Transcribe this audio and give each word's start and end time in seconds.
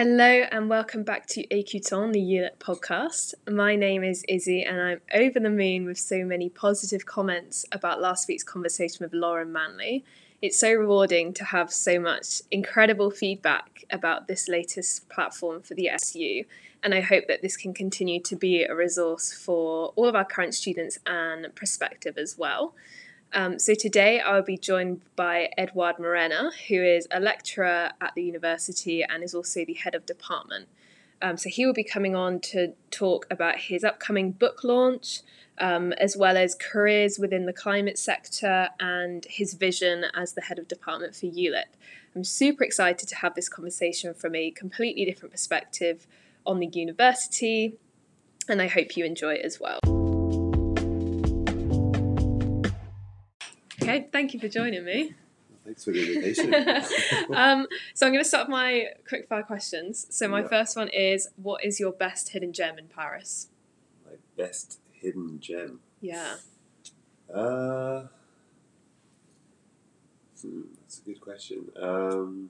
Hello 0.00 0.44
and 0.52 0.70
welcome 0.70 1.02
back 1.02 1.26
to 1.26 1.44
Écoutons, 1.48 2.12
the 2.12 2.20
ULIP 2.20 2.60
podcast. 2.60 3.34
My 3.50 3.74
name 3.74 4.04
is 4.04 4.24
Izzy 4.28 4.62
and 4.62 4.80
I'm 4.80 5.00
over 5.12 5.40
the 5.40 5.50
moon 5.50 5.86
with 5.86 5.98
so 5.98 6.24
many 6.24 6.48
positive 6.48 7.04
comments 7.04 7.66
about 7.72 8.00
last 8.00 8.28
week's 8.28 8.44
conversation 8.44 8.98
with 9.04 9.12
Lauren 9.12 9.50
Manley. 9.52 10.04
It's 10.40 10.56
so 10.56 10.72
rewarding 10.72 11.32
to 11.32 11.44
have 11.46 11.72
so 11.72 11.98
much 11.98 12.42
incredible 12.52 13.10
feedback 13.10 13.86
about 13.90 14.28
this 14.28 14.46
latest 14.46 15.08
platform 15.08 15.62
for 15.62 15.74
the 15.74 15.88
SU, 15.88 16.44
and 16.80 16.94
I 16.94 17.00
hope 17.00 17.24
that 17.26 17.42
this 17.42 17.56
can 17.56 17.74
continue 17.74 18.20
to 18.20 18.36
be 18.36 18.62
a 18.62 18.76
resource 18.76 19.32
for 19.32 19.92
all 19.96 20.06
of 20.06 20.14
our 20.14 20.24
current 20.24 20.54
students 20.54 21.00
and 21.06 21.52
prospective 21.56 22.16
as 22.18 22.38
well. 22.38 22.72
Um, 23.32 23.58
so 23.58 23.74
today 23.74 24.20
I'll 24.20 24.42
be 24.42 24.56
joined 24.56 25.02
by 25.14 25.50
Edouard 25.58 25.98
Morena, 25.98 26.50
who 26.68 26.82
is 26.82 27.06
a 27.10 27.20
lecturer 27.20 27.90
at 28.00 28.14
the 28.14 28.22
university 28.22 29.02
and 29.02 29.22
is 29.22 29.34
also 29.34 29.64
the 29.64 29.74
head 29.74 29.94
of 29.94 30.06
department. 30.06 30.68
Um, 31.20 31.36
so 31.36 31.48
he 31.48 31.66
will 31.66 31.74
be 31.74 31.84
coming 31.84 32.14
on 32.14 32.40
to 32.40 32.74
talk 32.90 33.26
about 33.30 33.58
his 33.58 33.84
upcoming 33.84 34.32
book 34.32 34.62
launch, 34.62 35.20
um, 35.58 35.92
as 35.94 36.16
well 36.16 36.36
as 36.36 36.54
careers 36.54 37.18
within 37.18 37.46
the 37.46 37.52
climate 37.52 37.98
sector 37.98 38.68
and 38.78 39.26
his 39.28 39.54
vision 39.54 40.04
as 40.14 40.32
the 40.32 40.42
head 40.42 40.58
of 40.58 40.68
department 40.68 41.16
for 41.16 41.26
ULIP. 41.26 41.74
I'm 42.14 42.24
super 42.24 42.64
excited 42.64 43.08
to 43.08 43.16
have 43.16 43.34
this 43.34 43.48
conversation 43.48 44.14
from 44.14 44.34
a 44.34 44.50
completely 44.52 45.04
different 45.04 45.32
perspective 45.32 46.06
on 46.46 46.60
the 46.60 46.66
university, 46.66 47.74
and 48.48 48.62
I 48.62 48.68
hope 48.68 48.96
you 48.96 49.04
enjoy 49.04 49.34
it 49.34 49.44
as 49.44 49.60
well. 49.60 49.97
Okay, 53.88 54.08
thank 54.12 54.34
you 54.34 54.40
for 54.40 54.48
joining 54.48 54.84
me. 54.84 55.14
Thanks 55.64 55.84
for 55.84 55.90
the 55.92 56.00
invitation. 56.14 56.54
um, 57.34 57.66
so 57.92 58.06
I'm 58.06 58.12
going 58.12 58.24
to 58.24 58.28
start 58.28 58.48
my 58.48 58.86
quick 59.06 59.28
fire 59.28 59.42
questions. 59.42 60.06
So 60.08 60.26
my 60.26 60.40
Yeah. 60.40 60.48
first 60.48 60.76
one 60.76 60.88
is, 60.88 61.28
what 61.36 61.62
is 61.62 61.78
your 61.78 61.92
best 61.92 62.30
hidden 62.30 62.54
gem 62.54 62.78
in 62.78 62.88
Paris? 62.88 63.48
My 64.06 64.16
best 64.36 64.80
hidden 64.92 65.40
gem. 65.40 65.80
Yeah. 66.00 66.36
Uh, 67.32 68.04
hmm, 70.40 70.62
that's 70.80 71.00
a 71.00 71.02
good 71.02 71.20
question. 71.20 71.66
Um, 71.78 72.48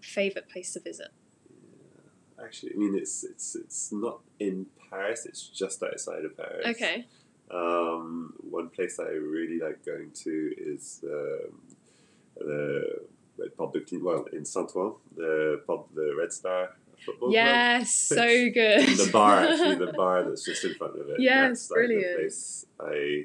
Favorite 0.00 0.48
place 0.48 0.72
to 0.74 0.80
visit? 0.80 1.08
Yeah. 1.50 2.44
actually, 2.44 2.72
I 2.74 2.78
mean, 2.78 2.94
it's 2.96 3.24
it's 3.24 3.56
it's 3.56 3.90
not 3.92 4.20
in 4.38 4.66
Paris. 4.88 5.26
It's 5.26 5.42
just 5.48 5.82
outside 5.82 6.24
of 6.24 6.36
Paris. 6.36 6.64
Okay. 6.66 7.06
Um, 7.50 8.34
one 8.50 8.68
place 8.68 8.96
that 8.98 9.06
I 9.06 9.12
really 9.16 9.58
like 9.58 9.84
going 9.84 10.10
to 10.24 10.54
is 10.58 11.00
um, 11.04 11.60
the 12.36 13.00
Team. 13.86 14.04
Well, 14.04 14.24
in 14.32 14.44
Saint-Ouen, 14.44 14.94
the 15.16 15.62
pub, 15.66 15.86
the 15.94 16.14
Red 16.18 16.32
Star 16.32 16.70
football 17.04 17.28
club. 17.28 17.32
Yes, 17.32 17.94
so 17.94 18.50
good. 18.50 18.86
the 18.88 19.10
bar 19.12 19.40
actually 19.40 19.76
the 19.76 19.92
bar 19.96 20.24
that's 20.28 20.44
just 20.44 20.64
in 20.64 20.74
front 20.74 20.98
of 20.98 21.08
it 21.08 21.20
Yes, 21.20 21.48
that's 21.48 21.70
like 21.70 21.76
brilliant. 21.76 22.16
place 22.16 22.66
i 22.80 23.24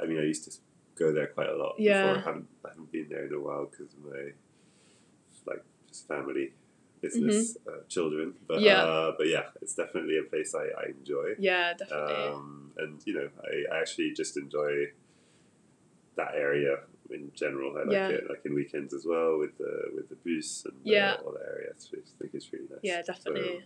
i 0.00 0.06
mean 0.06 0.18
i 0.18 0.22
used 0.24 0.44
to 0.50 0.58
go 0.98 1.12
there 1.12 1.28
quite 1.28 1.48
a 1.48 1.56
lot 1.56 1.76
Yeah. 1.78 2.02
before 2.02 2.16
i 2.18 2.20
haven't, 2.26 2.48
I 2.64 2.68
haven't 2.70 2.90
been 2.90 3.06
there 3.08 3.26
in 3.26 3.32
a 3.32 3.38
while 3.40 3.66
because 3.70 3.94
my 4.04 4.32
like 5.46 5.62
just 5.88 6.08
family 6.08 6.50
business 7.04 7.56
uh, 7.70 7.80
children 7.94 8.26
but 8.48 8.56
Mm-hmm. 8.56 8.64
Yeah. 8.70 8.82
uh, 8.92 9.10
but 9.18 9.26
yeah 9.36 9.46
it's 9.62 9.74
definitely 9.82 10.16
a 10.24 10.26
place 10.32 10.50
i, 10.64 10.66
I 10.82 10.84
enjoy 10.98 11.26
yeah, 11.50 11.66
definitely. 11.80 12.22
um, 12.32 12.70
and 12.82 12.94
you 13.08 13.14
know 13.18 13.28
I, 13.50 13.52
I 13.74 13.80
actually 13.82 14.10
just 14.22 14.34
enjoy 14.44 14.72
that 16.16 16.32
area 16.34 16.74
in 17.10 17.30
general. 17.34 17.76
I 17.76 17.82
like 17.84 17.92
Yeah. 17.92 18.08
it, 18.16 18.22
like 18.30 18.42
in 18.44 18.52
weekends 18.54 18.92
as 18.98 19.04
well 19.12 19.30
with 19.42 19.54
the 19.58 19.72
with 19.96 20.06
the 20.12 20.18
bus 20.24 20.64
and 20.68 20.76
Yeah. 20.84 21.12
uh, 21.18 21.22
all 21.24 21.32
the 21.32 21.44
area. 21.54 21.70
I 21.74 22.00
think 22.18 22.30
it's 22.34 22.52
really 22.52 22.66
nice. 22.70 22.78
yeah, 22.90 23.02
So, 23.02 23.12
definitely. 23.12 23.64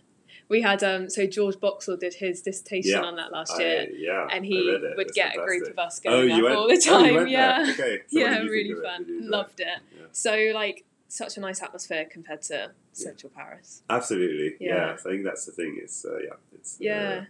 we 0.53 0.61
had 0.69 0.83
um 0.83 1.09
so 1.15 1.21
George 1.27 1.57
Boxall 1.59 1.97
did 2.05 2.15
his 2.15 2.41
dissertation 2.41 2.91
Yeah, 2.97 3.01
on 3.09 3.15
that 3.17 3.31
last 3.31 3.53
I- 3.53 3.61
year. 3.63 3.87
yeah, 4.07 4.27
and 4.33 4.41
he 4.45 4.59
would 4.97 5.09
get 5.13 5.35
a 5.37 5.41
group 5.47 5.65
of 5.73 5.77
us 5.85 6.01
Oh, 6.05 6.09
going 6.09 6.29
you 6.29 6.35
up 6.37 6.43
went 6.43 6.55
all 6.55 6.67
the 6.67 6.81
oh, 6.87 6.91
time. 7.03 7.13
went 7.15 7.29
yeah. 7.29 7.65
Okay. 7.73 7.95
So 8.13 8.19
yeah, 8.19 8.39
really 8.39 8.71
it? 8.71 8.83
fun. 8.83 8.99
Did 9.03 9.09
you 9.09 9.15
enjoy 9.19 9.27
it? 9.27 9.31
Loved 9.37 9.59
it. 9.59 9.67
Yeah. 9.97 10.05
So 10.11 10.33
like 10.61 10.77
such 11.09 11.35
a 11.37 11.39
nice 11.41 11.61
atmosphere 11.61 12.05
compared 12.09 12.41
to 12.43 12.71
Central 12.93 13.31
Paris. 13.35 13.83
Absolutely. 13.89 14.55
Yeah. 14.65 14.75
Yeah. 14.75 14.95
So 14.95 15.09
I 15.09 15.13
think 15.13 15.25
that's 15.25 15.45
the 15.45 15.51
thing. 15.51 15.77
It's 15.83 16.05
uh, 16.05 16.19
yeah. 16.19 16.35
It's 16.53 16.75
uh, 16.75 16.77
Yeah. 16.79 17.25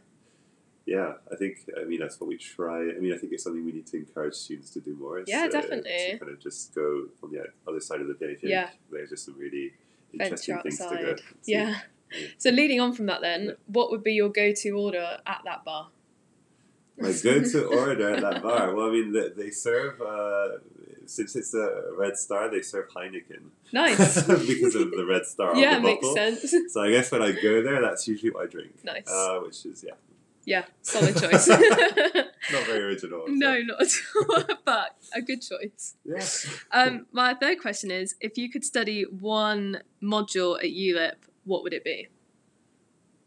yeah, 0.85 1.13
I 1.31 1.35
think 1.35 1.57
I 1.79 1.85
mean 1.85 1.99
that's 1.99 2.19
what 2.19 2.27
we 2.27 2.37
try. 2.37 2.79
I 2.95 2.99
mean, 2.99 3.13
I 3.13 3.17
think 3.17 3.31
it's 3.33 3.43
something 3.43 3.65
we 3.65 3.71
need 3.71 3.87
to 3.87 3.97
encourage 3.97 4.35
students 4.35 4.69
to 4.71 4.79
do 4.81 4.95
more. 4.95 5.19
is, 5.19 5.27
Yeah, 5.27 5.45
uh, 5.45 5.51
definitely. 5.51 5.97
To 6.11 6.17
kind 6.19 6.31
of 6.31 6.39
just 6.39 6.75
go 6.75 7.05
on 7.23 7.31
the 7.31 7.45
other 7.67 7.79
side 7.79 8.01
of 8.01 8.07
the 8.07 8.15
pay. 8.15 8.37
Yeah. 8.43 8.69
there's 8.91 9.09
just 9.11 9.25
some 9.25 9.37
really 9.37 9.73
Venture 10.13 10.23
interesting 10.53 10.61
things 10.61 10.77
to 10.77 10.83
go. 10.83 11.11
outside. 11.11 11.21
Yeah. 11.45 11.75
Yeah. 12.11 12.27
So 12.37 12.49
leading 12.49 12.79
on 12.81 12.93
from 12.93 13.05
that 13.05 13.21
then, 13.21 13.41
Yeah. 13.45 13.51
what 13.67 13.91
would 13.91 14.03
be 14.03 14.13
your 14.13 14.29
go-to 14.29 14.71
order 14.71 15.19
at 15.27 15.41
that 15.45 15.63
bar? 15.63 15.89
My 16.97 17.13
go-to 17.13 17.65
order 17.67 18.15
at 18.15 18.21
that 18.21 18.41
bar. 18.43 18.73
Well, 18.75 18.87
I 18.89 18.91
mean, 18.91 19.13
they, 19.13 19.29
they 19.43 19.51
serve 19.51 20.01
uh, 20.01 20.57
since 21.09 21.35
it's 21.35 21.53
a 21.53 21.83
Red 21.97 22.17
Star, 22.17 22.49
they 22.49 22.61
serve 22.61 22.89
Heineken 22.95 23.49
Nice. 23.73 24.21
because 24.47 24.75
of 24.75 24.91
the 24.91 25.05
Red 25.07 25.25
Star 25.25 25.55
yeah, 25.55 25.75
on 25.75 25.81
the 25.81 25.87
makes 25.87 26.07
bottle. 26.07 26.15
sense. 26.15 26.53
So 26.73 26.81
I 26.81 26.91
guess 26.91 27.11
when 27.11 27.21
I 27.21 27.31
go 27.31 27.61
there, 27.63 27.81
that's 27.81 28.07
usually 28.07 28.31
what 28.31 28.43
I 28.45 28.47
drink. 28.47 28.83
Nice. 28.83 29.09
Uh, 29.09 29.39
which 29.45 29.65
is 29.65 29.83
yeah, 29.85 29.93
yeah, 30.45 30.65
solid 30.81 31.15
choice. 31.21 31.47
not 31.47 32.65
very 32.65 32.83
original. 32.83 33.25
no, 33.27 33.59
not 33.61 33.81
at 33.81 33.93
all, 34.15 34.43
but 34.65 34.95
a 35.15 35.21
good 35.21 35.41
choice. 35.41 35.95
Yeah. 36.05 36.25
Um, 36.71 37.05
my 37.11 37.33
third 37.33 37.59
question 37.59 37.91
is, 37.91 38.15
if 38.21 38.37
you 38.37 38.49
could 38.49 38.63
study 38.63 39.03
one 39.03 39.81
module 40.01 40.57
at 40.57 40.65
ULIP, 40.71 41.15
what 41.45 41.63
would 41.63 41.73
it 41.73 41.83
be? 41.83 42.07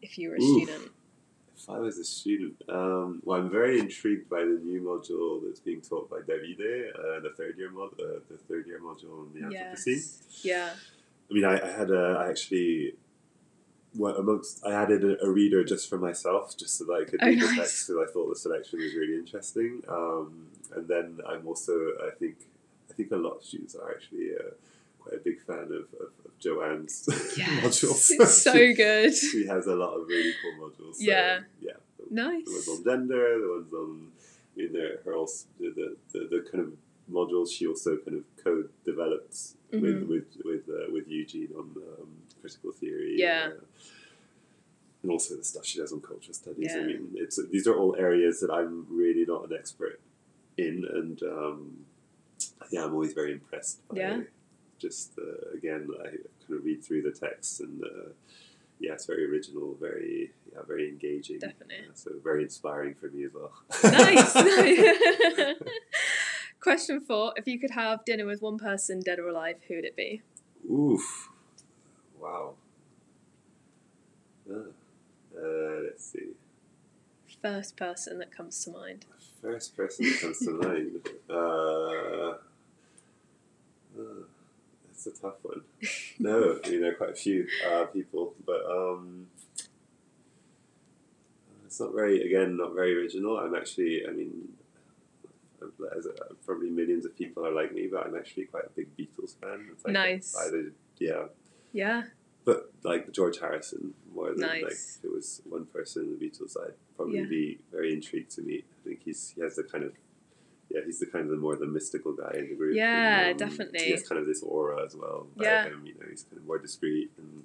If 0.01 0.19
you 0.19 0.31
were 0.31 0.37
a 0.37 0.41
student. 0.41 0.91
If 1.63 1.71
I 1.71 1.79
was 1.79 1.97
a 1.97 2.05
student, 2.05 2.61
um, 2.69 3.23
well, 3.25 3.39
I'm 3.39 3.49
very 3.49 3.79
intrigued 3.79 4.29
by 4.29 4.41
the 4.41 4.59
new 4.65 4.81
module 4.81 5.41
that's 5.47 5.61
being 5.61 5.81
taught 5.81 6.11
by 6.11 6.17
Davide, 6.17 6.91
uh, 6.99 7.21
the 7.21 7.33
third 7.37 7.57
year 7.57 7.71
mod, 7.71 7.93
uh, 8.01 8.19
the 8.29 8.37
third 8.49 8.67
year 8.67 8.81
module 8.81 9.21
on 9.21 9.31
the 9.33 9.43
Anthropocene. 9.47 9.87
Yes. 9.87 10.41
Yeah. 10.43 10.71
I 11.31 11.33
mean, 11.33 11.45
I, 11.45 11.61
I 11.61 11.71
had 11.71 11.93
a, 11.93 12.17
I 12.19 12.31
actually, 12.31 12.95
well, 13.95 14.17
amongst, 14.17 14.67
I 14.67 14.73
added 14.73 15.05
a, 15.05 15.25
a 15.25 15.31
reader 15.31 15.63
just 15.63 15.89
for 15.89 15.99
myself, 15.99 16.57
just 16.57 16.79
so 16.79 16.85
that 16.87 16.95
I 16.95 17.05
could 17.09 17.21
Oh, 17.23 17.27
read 17.27 17.41
the 17.41 17.47
nice. 17.47 17.57
text, 17.57 17.87
because 17.87 18.09
I 18.09 18.13
thought 18.13 18.29
the 18.31 18.37
selection 18.37 18.81
was 18.81 18.95
really 18.95 19.15
interesting. 19.15 19.83
Um, 19.89 20.49
and 20.75 20.89
then 20.89 21.21
I'm 21.29 21.47
also, 21.47 21.75
I 22.05 22.11
think, 22.19 22.39
I 22.91 22.93
think 22.95 23.13
a 23.13 23.17
lot 23.17 23.37
of 23.37 23.45
students 23.45 23.77
are 23.77 23.89
actually 23.89 24.31
uh, 24.35 24.51
quite 25.03 25.15
a 25.21 25.23
big 25.29 25.41
fan 25.43 25.65
of, 25.81 25.87
of, 26.01 26.11
of 26.25 26.39
Joanne's 26.39 27.07
Yes. 27.37 27.65
modules. 27.65 28.11
It's 28.11 28.43
so 28.43 28.53
She- 28.53 28.73
good. 28.85 29.15
She 29.15 29.47
has 29.47 29.67
a 29.67 29.75
lot 29.75 29.95
of 29.95 30.07
really 30.09 30.35
cool 30.41 30.55
modules. 30.69 30.95
So, 30.97 31.05
Yeah. 31.05 31.41
yeah. 31.61 31.73
The, 31.99 32.05
Nice. 32.15 32.45
the 32.47 32.53
ones 32.53 32.69
on 32.69 32.85
gender, 32.85 33.39
the 33.41 33.49
ones 33.57 33.73
on, 33.73 34.13
I 34.55 34.59
mean, 34.59 34.73
there, 34.73 34.99
her 35.05 35.15
also, 35.15 35.47
the, 35.61 35.69
the, 35.79 35.97
the, 36.13 36.21
the 36.33 36.41
kind 36.51 36.65
of 36.65 36.73
modules 37.11 37.51
she 37.53 37.67
also 37.67 37.97
kind 37.97 38.17
of 38.19 38.25
co-developed 38.45 39.37
with 39.73 39.83
Mhm. 39.83 40.09
with 40.09 40.27
with 40.45 40.65
uh, 40.69 40.93
with 40.93 41.09
Eugene 41.09 41.49
on 41.57 41.71
um, 42.01 42.09
critical 42.43 42.73
theory. 42.73 43.15
Yeah. 43.17 43.49
uh, 43.57 43.61
and 45.03 45.11
also 45.11 45.35
the 45.37 45.43
stuff 45.45 45.65
she 45.65 45.79
does 45.79 45.93
on 45.93 46.01
cultural 46.01 46.35
studies. 46.35 46.73
I 46.77 46.83
mean, 46.85 47.09
it's 47.15 47.39
these 47.51 47.67
are 47.67 47.75
all 47.75 47.97
areas 47.99 48.41
that 48.41 48.51
I'm 48.53 48.87
really 48.91 49.25
not 49.27 49.49
an 49.51 49.57
expert 49.59 49.99
in, 50.59 50.85
and 50.99 51.21
um, 51.25 51.87
yeah, 52.71 52.85
I'm 52.85 52.93
always 52.93 53.15
very 53.15 53.33
impressed 53.33 53.87
by. 53.89 53.97
Yeah. 53.97 54.21
Just 54.83 55.13
uh, 55.17 55.57
again, 55.57 55.89
I 56.01 56.09
kind 56.09 56.59
of 56.59 56.65
read 56.65 56.83
through 56.83 57.03
the 57.03 57.13
text, 57.13 57.61
and 57.61 57.85
uh, 57.85 58.11
yeah, 58.81 58.95
it's 58.95 59.07
very 59.07 59.31
original, 59.31 59.77
very 59.81 60.33
yeah, 60.53 60.63
very 60.67 60.89
engaging. 60.89 61.39
Definitely. 61.39 61.87
Uh, 61.89 61.95
so 61.95 62.11
very 62.23 62.43
inspiring 62.43 62.95
for 62.95 63.09
me 63.09 63.25
as 63.25 63.31
well. 63.33 63.53
nice. 63.85 64.33
Question 66.61 67.01
four: 67.01 67.33
If 67.37 67.47
you 67.47 67.61
could 67.61 67.71
have 67.71 68.05
dinner 68.05 68.27
with 68.27 68.43
one 68.43 68.59
person, 68.59 68.99
dead 68.99 69.21
or 69.21 69.29
alive, 69.29 69.59
who 69.69 69.77
would 69.77 69.85
it 69.85 69.95
be? 69.95 70.23
Oof. 70.69 71.29
Wow. 72.21 72.55
Uh, 74.51 74.55
uh, 75.37 75.81
let's 75.85 76.05
see. 76.05 76.31
First 77.41 77.77
person 77.77 78.19
that 78.19 78.35
comes 78.37 78.65
to 78.65 78.73
mind. 78.73 79.07
First 79.41 79.77
person 79.77 80.07
that 80.07 80.21
comes 80.21 80.39
to 80.41 80.51
mind. 80.51 82.39
Uh, 85.07 85.11
a 85.11 85.21
tough 85.23 85.39
one. 85.43 85.63
No, 86.19 86.59
you 86.67 86.81
know, 86.81 86.93
quite 86.93 87.11
a 87.11 87.15
few 87.15 87.47
uh, 87.69 87.85
people, 87.87 88.35
but 88.47 88.65
um, 88.71 89.27
it's 91.67 91.81
not 91.81 91.93
very, 91.95 92.23
again, 92.25 92.57
not 92.57 92.75
very 92.75 92.95
original. 92.97 93.39
I'm 93.39 93.55
actually, 93.55 94.03
I 94.07 94.13
mean, 94.13 94.49
as 95.97 96.07
uh, 96.07 96.11
probably 96.45 96.71
millions 96.71 97.05
of 97.05 97.17
people 97.17 97.45
are 97.47 97.53
like 97.53 97.73
me, 97.73 97.89
but 97.91 98.07
I'm 98.07 98.17
actually 98.17 98.45
quite 98.45 98.65
a 98.67 98.71
big 98.71 98.97
Beatles 98.97 99.37
fan. 99.41 99.69
It's 99.73 99.85
like 99.85 99.93
Nice. 99.95 100.37
Either, 100.47 100.73
yeah, 100.99 101.25
Yeah. 101.73 102.05
but 102.45 102.73
like 102.85 103.11
George 103.13 103.39
Harrison 103.41 103.95
more 104.15 104.31
than 104.35 104.41
like 104.49 104.63
Nice. 104.63 104.99
if 104.99 105.05
it 105.07 105.13
was 105.13 105.41
one 105.49 105.67
person 105.67 106.05
in 106.05 106.19
the 106.19 106.25
Beatles, 106.27 106.57
I'd 106.63 106.75
probably 106.97 107.19
Yeah. 107.21 107.25
be 107.27 107.59
very 107.73 107.93
intrigued 107.93 108.31
to 108.33 108.43
meet. 108.43 108.65
I 108.81 108.89
think 108.89 109.03
he's 109.05 109.31
he 109.35 109.41
has 109.41 109.57
the 109.57 109.63
kind 109.65 109.85
of 109.85 109.93
yeah, 110.73 110.81
he's 110.85 110.99
the 111.01 111.07
kind 111.07 111.25
of 111.25 111.31
the 111.31 111.37
more 111.37 111.57
the 111.57 111.67
mystical 111.67 112.13
guy 112.13 112.33
in 112.39 112.49
the 112.49 112.55
group. 112.55 112.75
Yeah, 112.77 113.21
and, 113.29 113.43
um, 113.43 113.49
definitely. 113.49 113.81
He 113.85 113.91
has 113.93 114.07
kind 114.09 114.21
of 114.21 114.27
this 114.27 114.43
aura 114.43 114.85
as 114.85 114.95
well. 114.97 115.27
Yeah. 115.37 115.67
him, 115.67 115.83
you 115.87 115.95
know, 115.95 116.07
he's 116.11 116.23
kind 116.23 116.39
of 116.39 116.47
more 116.47 116.59
discreet 116.59 117.11
and 117.19 117.45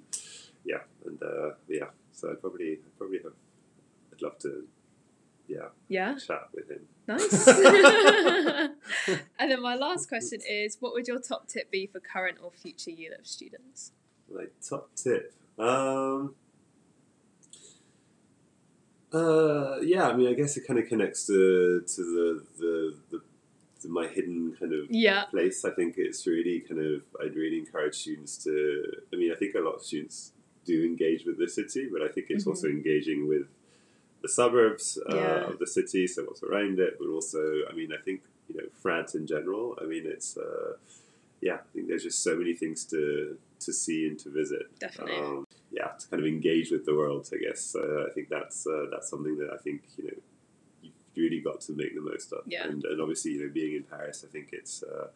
yeah, 0.64 0.78
and 1.06 1.22
uh, 1.22 1.50
yeah, 1.68 1.86
so 2.12 2.30
I'd 2.30 2.40
probably 2.40 2.72
I'd 2.72 2.98
probably 2.98 3.18
have 3.22 3.32
I'd 4.12 4.22
love 4.22 4.38
to 4.40 4.66
yeah 5.46 5.68
Yeah, 5.88 6.14
chat 6.16 6.48
with 6.54 6.70
him. 6.70 6.86
nice. 7.06 7.48
and 9.38 9.50
then 9.50 9.62
my 9.62 9.74
last 9.74 10.08
question 10.08 10.40
is 10.48 10.76
what 10.80 10.92
would 10.92 11.06
your 11.08 11.20
top 11.20 11.48
tip 11.48 11.70
be 11.70 11.86
for 11.86 12.00
current 12.00 12.38
or 12.42 12.50
future 12.50 12.90
ULIP 12.90 13.26
students? 13.26 13.92
My 14.32 14.44
top 14.66 14.90
tip. 14.94 15.34
Um, 15.58 16.34
uh, 19.12 19.78
yeah, 19.80 20.08
I 20.08 20.16
mean, 20.16 20.28
I 20.28 20.34
guess 20.34 20.56
it 20.56 20.66
kind 20.66 20.78
of 20.78 20.88
connects 20.88 21.26
to 21.26 21.82
to 21.94 22.02
the 22.02 22.44
the, 22.58 22.94
the, 23.10 23.20
the 23.82 23.88
my 23.88 24.06
hidden 24.06 24.56
kind 24.58 24.72
of 24.74 24.90
Yeah, 24.90 25.24
place. 25.30 25.64
I 25.64 25.70
think 25.70 25.94
it's 25.96 26.26
really 26.26 26.60
kind 26.60 26.80
of 26.80 27.02
I'd 27.22 27.34
really 27.34 27.58
encourage 27.58 27.94
students 27.96 28.36
to. 28.44 28.84
I 29.12 29.16
mean, 29.16 29.32
I 29.32 29.36
think 29.36 29.54
a 29.54 29.60
lot 29.60 29.74
of 29.76 29.82
students 29.82 30.32
do 30.64 30.84
engage 30.84 31.24
with 31.24 31.38
the 31.38 31.48
city, 31.48 31.88
but 31.90 32.02
I 32.02 32.08
think 32.08 32.26
it's 32.28 32.44
Mhm. 32.44 32.48
also 32.50 32.68
engaging 32.68 33.26
with 33.28 33.46
the 34.20 34.28
suburbs 34.28 34.98
uh, 35.08 35.14
Yeah. 35.14 35.46
of 35.50 35.58
the 35.58 35.66
city, 35.66 36.06
so 36.06 36.24
what's 36.24 36.42
around 36.42 36.78
it, 36.80 36.96
but 36.98 37.06
also, 37.08 37.40
I 37.70 37.72
mean, 37.72 37.92
I 37.92 38.02
think 38.04 38.20
you 38.48 38.56
know 38.56 38.68
France 38.82 39.14
in 39.14 39.26
general. 39.26 39.78
I 39.80 39.84
mean, 39.86 40.04
it's 40.06 40.36
uh, 40.36 40.76
yeah, 41.40 41.54
I 41.54 41.68
think 41.72 41.86
there's 41.88 42.02
just 42.02 42.22
so 42.22 42.36
many 42.36 42.54
things 42.54 42.84
to 42.86 43.38
to 43.60 43.72
see 43.72 44.06
and 44.08 44.18
to 44.20 44.28
visit. 44.30 44.66
Definitely. 44.78 45.18
Um, 45.18 45.46
yeah, 45.70 45.88
to 45.98 46.08
kind 46.08 46.22
of 46.22 46.26
engage 46.26 46.70
with 46.70 46.84
the 46.86 46.94
world. 46.94 47.28
I 47.32 47.38
guess 47.38 47.76
uh, 47.76 48.06
I 48.08 48.10
think 48.14 48.28
that's 48.28 48.66
uh, 48.66 48.86
that's 48.90 49.08
something 49.08 49.36
that 49.38 49.50
I 49.52 49.56
think 49.58 49.82
you 49.96 50.04
know 50.04 50.16
you've 50.82 50.92
really 51.16 51.40
got 51.40 51.60
to 51.62 51.72
make 51.72 51.94
the 51.94 52.00
most 52.00 52.32
of. 52.32 52.42
Yeah. 52.46 52.64
And, 52.68 52.84
and 52.84 53.00
obviously, 53.00 53.32
you 53.32 53.42
know, 53.46 53.52
being 53.52 53.74
in 53.76 53.82
Paris, 53.84 54.24
I 54.26 54.30
think 54.32 54.48
it's. 54.52 54.82
Uh, 54.82 55.08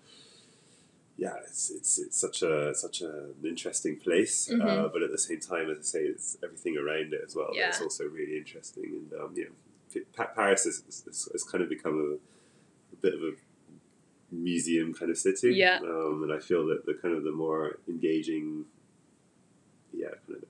yeah, 1.19 1.35
it's, 1.47 1.71
it's 1.71 1.99
it's 1.99 2.17
such 2.19 2.43
a 2.43 2.75
such 2.75 3.03
an 3.03 3.35
interesting 3.45 3.97
place, 3.97 4.51
uh, 4.51 4.55
Mhm. 4.55 4.93
but 4.93 5.03
at 5.03 5.11
the 5.11 5.19
same 5.19 5.41
time, 5.41 5.71
as 5.71 5.79
I 5.79 5.83
say, 5.83 5.99
it's 6.05 6.39
everything 6.43 6.79
around 6.79 7.13
it 7.13 7.21
as 7.25 7.37
well. 7.37 7.51
Yeah. 7.55 7.69
It's 7.69 7.83
also 7.83 8.05
really 8.05 8.37
interesting, 8.39 8.85
and 8.85 9.21
um, 9.21 9.33
you 9.37 9.45
know, 9.45 10.01
Pa- 10.17 10.33
Paris 10.35 10.65
has, 10.65 10.83
has, 11.07 11.29
has 11.31 11.45
kind 11.45 11.63
of 11.63 11.69
become 11.69 11.97
a, 12.01 12.95
a 12.95 12.97
bit 13.03 13.13
of 13.15 13.21
a 13.23 13.33
museum 14.35 14.95
kind 14.95 15.11
of 15.11 15.19
city. 15.19 15.55
Yeah. 15.55 15.81
um, 15.83 16.23
and 16.23 16.33
I 16.33 16.39
feel 16.39 16.67
that 16.69 16.87
the 16.87 16.95
kind 16.95 17.15
of 17.15 17.25
the 17.25 17.31
more 17.33 17.79
engaging, 17.87 18.47
yeah, 18.47 18.61
kind 18.63 18.65
of 18.65 18.82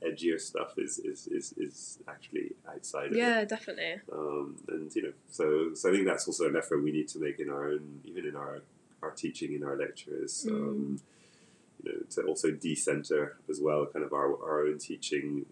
edgier 0.06 0.40
stuff 0.40 0.74
is 0.78 0.98
is, 0.98 1.26
is, 1.28 1.52
is 1.56 1.98
actually 2.08 2.52
outside 2.68 3.06
of 3.06 3.12
it. 3.12 3.18
yeah, 3.18 3.44
definitely. 3.44 4.00
Um, 4.12 4.56
and 4.68 4.94
you 4.94 5.02
know, 5.02 5.12
so 5.28 5.74
so 5.74 5.88
I 5.88 5.92
think 5.92 6.06
that's 6.06 6.26
also 6.26 6.46
an 6.48 6.56
effort 6.56 6.82
we 6.82 6.92
need 6.92 7.08
to 7.08 7.18
make 7.18 7.38
in 7.40 7.48
our 7.50 7.68
own, 7.70 8.00
even 8.04 8.26
in 8.26 8.36
our 8.36 8.62
our 9.02 9.10
teaching 9.10 9.52
in 9.54 9.62
our 9.64 9.76
lectures. 9.76 10.46
Mm. 10.48 10.52
Um, 10.52 11.00
you 11.84 11.92
know, 11.92 11.98
to 12.10 12.22
also 12.22 12.50
decenter 12.52 13.36
as 13.50 13.60
well, 13.60 13.86
kind 13.86 14.04
of 14.04 14.12
our 14.12 14.32
our 14.42 14.66
own 14.66 14.78
teaching, 14.78 15.46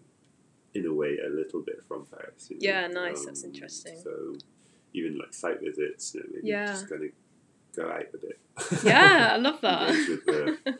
in 0.73 0.85
a 0.85 0.93
way, 0.93 1.17
a 1.25 1.29
little 1.29 1.61
bit 1.61 1.83
from 1.87 2.05
Paris. 2.05 2.47
you 2.49 2.55
know. 2.57 2.61
Yeah, 2.61 2.87
nice, 2.87 3.25
that's 3.25 3.43
interesting. 3.43 3.99
So 4.01 4.35
even 4.93 5.17
like 5.17 5.33
site 5.33 5.59
visits, 5.61 6.13
you 6.13 6.21
know, 6.21 6.27
maybe 6.33 6.47
Yeah. 6.47 6.67
just 6.67 6.89
kind 6.89 7.03
of 7.03 7.11
go 7.75 7.89
out 7.89 8.05
a 8.13 8.17
bit. 8.17 8.39
Yeah, 8.83 9.29
I 9.33 9.37
love 9.37 9.59
that. 9.67 9.89
The, 10.25 10.77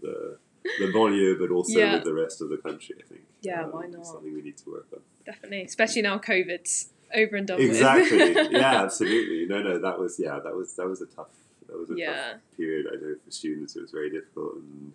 the 0.00 0.38
the 0.78 0.86
banlieue, 0.86 1.38
but 1.38 1.50
also 1.50 1.78
Yeah. 1.78 1.94
with 1.94 2.04
the 2.04 2.14
rest 2.14 2.40
of 2.40 2.48
the 2.48 2.56
country. 2.58 2.96
I 2.98 3.06
think. 3.06 3.22
Yeah, 3.40 3.64
Um, 3.64 3.72
why 3.72 3.86
not? 3.86 4.06
Something 4.06 4.34
we 4.34 4.42
need 4.42 4.56
to 4.58 4.70
work 4.70 4.86
on. 4.92 5.00
Definitely, 5.24 5.62
especially 5.62 6.02
now 6.02 6.18
COVID's 6.18 6.90
over 7.14 7.36
and 7.36 7.46
done 7.46 7.58
with. 7.58 7.68
Exactly. 7.68 8.32
yeah, 8.50 8.82
absolutely. 8.82 9.46
No, 9.46 9.62
no, 9.62 9.78
that 9.78 9.98
was 9.98 10.18
yeah, 10.18 10.38
that 10.42 10.54
was 10.54 10.74
that 10.76 10.86
was 10.86 11.00
a 11.00 11.06
tough 11.06 11.28
that 11.68 11.78
was 11.78 11.90
a 11.90 11.94
Yeah. 11.96 12.12
tough 12.32 12.40
period. 12.56 12.86
I 12.92 12.96
know 12.96 13.14
for 13.24 13.30
students 13.30 13.76
it 13.76 13.82
was 13.82 13.90
very 13.90 14.10
difficult, 14.10 14.54
and 14.56 14.92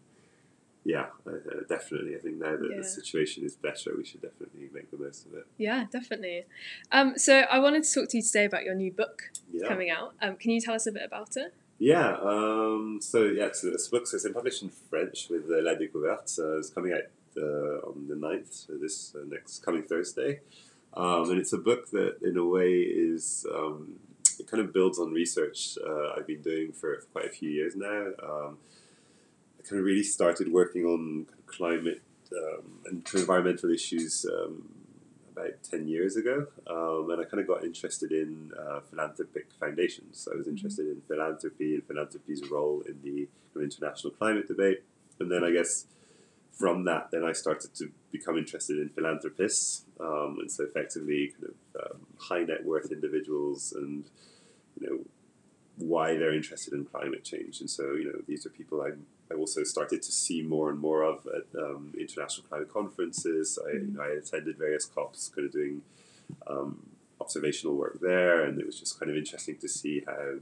yeah, 0.83 1.07
uh, 1.25 1.31
definitely. 1.67 2.15
I 2.15 2.19
think 2.19 2.37
now 2.37 2.55
that 2.55 2.69
Yeah. 2.71 2.77
the 2.77 2.83
situation 2.83 3.43
is 3.43 3.55
better, 3.55 3.95
we 3.95 4.05
should 4.05 4.21
definitely 4.21 4.69
make 4.73 4.89
the 4.91 4.97
most 4.97 5.25
of 5.25 5.33
it. 5.33 5.45
Yeah, 5.57 5.85
definitely. 5.91 6.45
Um, 6.91 7.17
so 7.17 7.39
I 7.41 7.59
wanted 7.59 7.83
to 7.83 7.93
talk 7.93 8.09
to 8.09 8.17
you 8.17 8.23
today 8.23 8.45
about 8.45 8.63
your 8.63 8.75
new 8.75 8.91
book 8.91 9.31
Yeah. 9.51 9.67
coming 9.67 9.89
out. 9.89 10.13
Um, 10.21 10.37
can 10.37 10.51
you 10.51 10.61
tell 10.61 10.75
us 10.75 10.87
a 10.87 10.91
bit 10.91 11.03
about 11.03 11.35
it? 11.35 11.53
Yeah. 11.79 12.18
Um, 12.21 13.00
so 13.01 13.24
yeah, 13.24 13.50
so 13.53 13.69
this 13.71 13.88
book 13.88 14.07
so 14.07 14.15
it's 14.15 14.27
published 14.29 14.63
in 14.63 14.69
French 14.69 15.29
with 15.29 15.45
uh, 15.45 15.62
La 15.62 15.74
Découverte. 15.75 16.39
Uh, 16.39 16.57
it's 16.57 16.69
coming 16.69 16.94
out 16.94 17.03
uh, 17.38 17.88
on 17.88 18.07
the 18.07 18.15
9th, 18.15 18.68
so 18.68 18.74
this 18.74 19.15
uh, 19.15 19.24
next 19.27 19.63
coming 19.63 19.83
Thursday. 19.83 20.41
Um, 20.95 21.29
and 21.29 21.39
it's 21.39 21.53
a 21.53 21.57
book 21.59 21.91
that, 21.91 22.18
in 22.24 22.38
a 22.38 22.45
way, 22.45 22.71
is 22.71 23.45
um, 23.53 24.00
it 24.39 24.50
kind 24.50 24.63
of 24.63 24.74
builds 24.74 24.97
on 24.97 25.12
research 25.12 25.77
uh, 25.85 26.13
I've 26.18 26.25
been 26.25 26.41
doing 26.41 26.71
for 26.71 26.97
quite 27.13 27.25
a 27.25 27.29
few 27.29 27.50
years 27.50 27.75
now. 27.75 28.07
Um, 28.24 28.57
I 29.59 29.68
kind 29.68 29.79
of 29.79 29.85
really 29.85 30.03
started 30.03 30.51
working 30.51 30.85
on 30.85 31.27
climate 31.45 32.01
um, 32.31 32.79
and 32.85 33.07
environmental 33.13 33.69
issues 33.71 34.25
um, 34.25 34.69
about 35.38 35.63
10 35.63 35.88
years 35.88 36.16
ago. 36.16 36.48
Um, 36.68 37.10
and 37.12 37.22
I 37.22 37.25
kind 37.25 37.39
of 37.42 37.48
got 37.48 37.63
interested 37.63 38.12
in 38.12 38.51
uh, 38.57 38.80
philanthropic 38.89 39.48
foundations. 39.60 40.19
So 40.19 40.31
I 40.34 40.38
was 40.38 40.48
interested 40.48 40.88
in 40.88 41.01
philanthropy 41.07 41.75
and 41.75 41.84
philanthropy's 41.86 42.50
role 42.50 42.81
in 42.88 43.00
the 43.04 43.28
international 43.62 44.12
climate 44.12 44.48
debate. 44.48 44.84
And 45.19 45.31
then 45.31 45.44
I 45.44 45.51
guess 45.51 45.86
from 46.51 46.86
that, 46.86 47.10
then 47.12 47.24
I 47.24 47.34
started 47.34 47.74
to 47.75 47.92
become 48.12 48.38
interested 48.38 48.80
in 48.80 48.89
philanthropists. 48.89 49.86
Um, 50.00 50.38
and 50.39 50.51
so 50.51 50.63
effectively, 50.63 51.34
kind 51.39 51.54
of 51.54 51.92
um, 51.92 52.00
high 52.19 52.44
net 52.44 52.66
worth 52.66 52.92
individuals 52.92 53.74
and, 53.74 54.06
you 54.80 54.88
know, 54.88 55.00
why 55.78 56.18
they're 56.18 56.34
interested 56.34 56.74
in 56.74 56.86
climate 56.86 57.24
change. 57.24 57.62
And 57.62 57.69
so, 57.69 57.94
you 57.94 58.06
know, 58.06 58.22
these 58.28 58.45
are 58.45 58.50
people 58.50 58.81
I, 58.81 58.92
I 59.31 59.35
also 59.35 59.63
started 59.63 60.01
to 60.03 60.12
see 60.12 60.41
more 60.41 60.69
and 60.69 60.79
more 60.79 61.03
of 61.03 61.27
at 61.27 61.59
um, 61.59 61.94
international 62.00 62.47
climate 62.47 62.71
conferences. 62.71 63.59
I, 63.68 63.71
you 63.74 63.91
know, 63.94 64.01
I 64.01 64.09
attended 64.18 64.57
various 64.57 64.85
COPs, 64.85 65.29
kind 65.35 65.45
of 65.47 65.51
doing 65.53 65.81
um, 66.47 66.85
observational 67.19 67.75
work 67.75 68.00
there, 68.01 68.44
and 68.44 68.59
it 68.59 68.65
was 68.65 68.79
just 68.79 69.00
kind 69.00 69.09
of 69.12 69.18
interesting 69.18 69.57
to 69.57 69.68
see 69.68 70.03
how, 70.06 70.35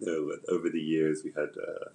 you 0.00 0.06
know, 0.06 0.36
over 0.48 0.68
the 0.68 0.80
years 0.80 1.22
we 1.24 1.30
had 1.32 1.50
uh, 1.56 1.90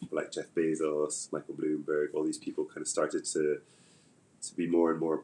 people 0.00 0.16
like 0.18 0.32
Jeff 0.32 0.46
Bezos, 0.56 1.32
Michael 1.32 1.54
Bloomberg, 1.54 2.08
all 2.14 2.24
these 2.24 2.38
people 2.38 2.64
kind 2.64 2.80
of 2.82 2.88
started 2.88 3.24
to 3.26 3.60
to 4.42 4.54
be 4.56 4.66
more 4.66 4.90
and 4.90 5.00
more 5.00 5.22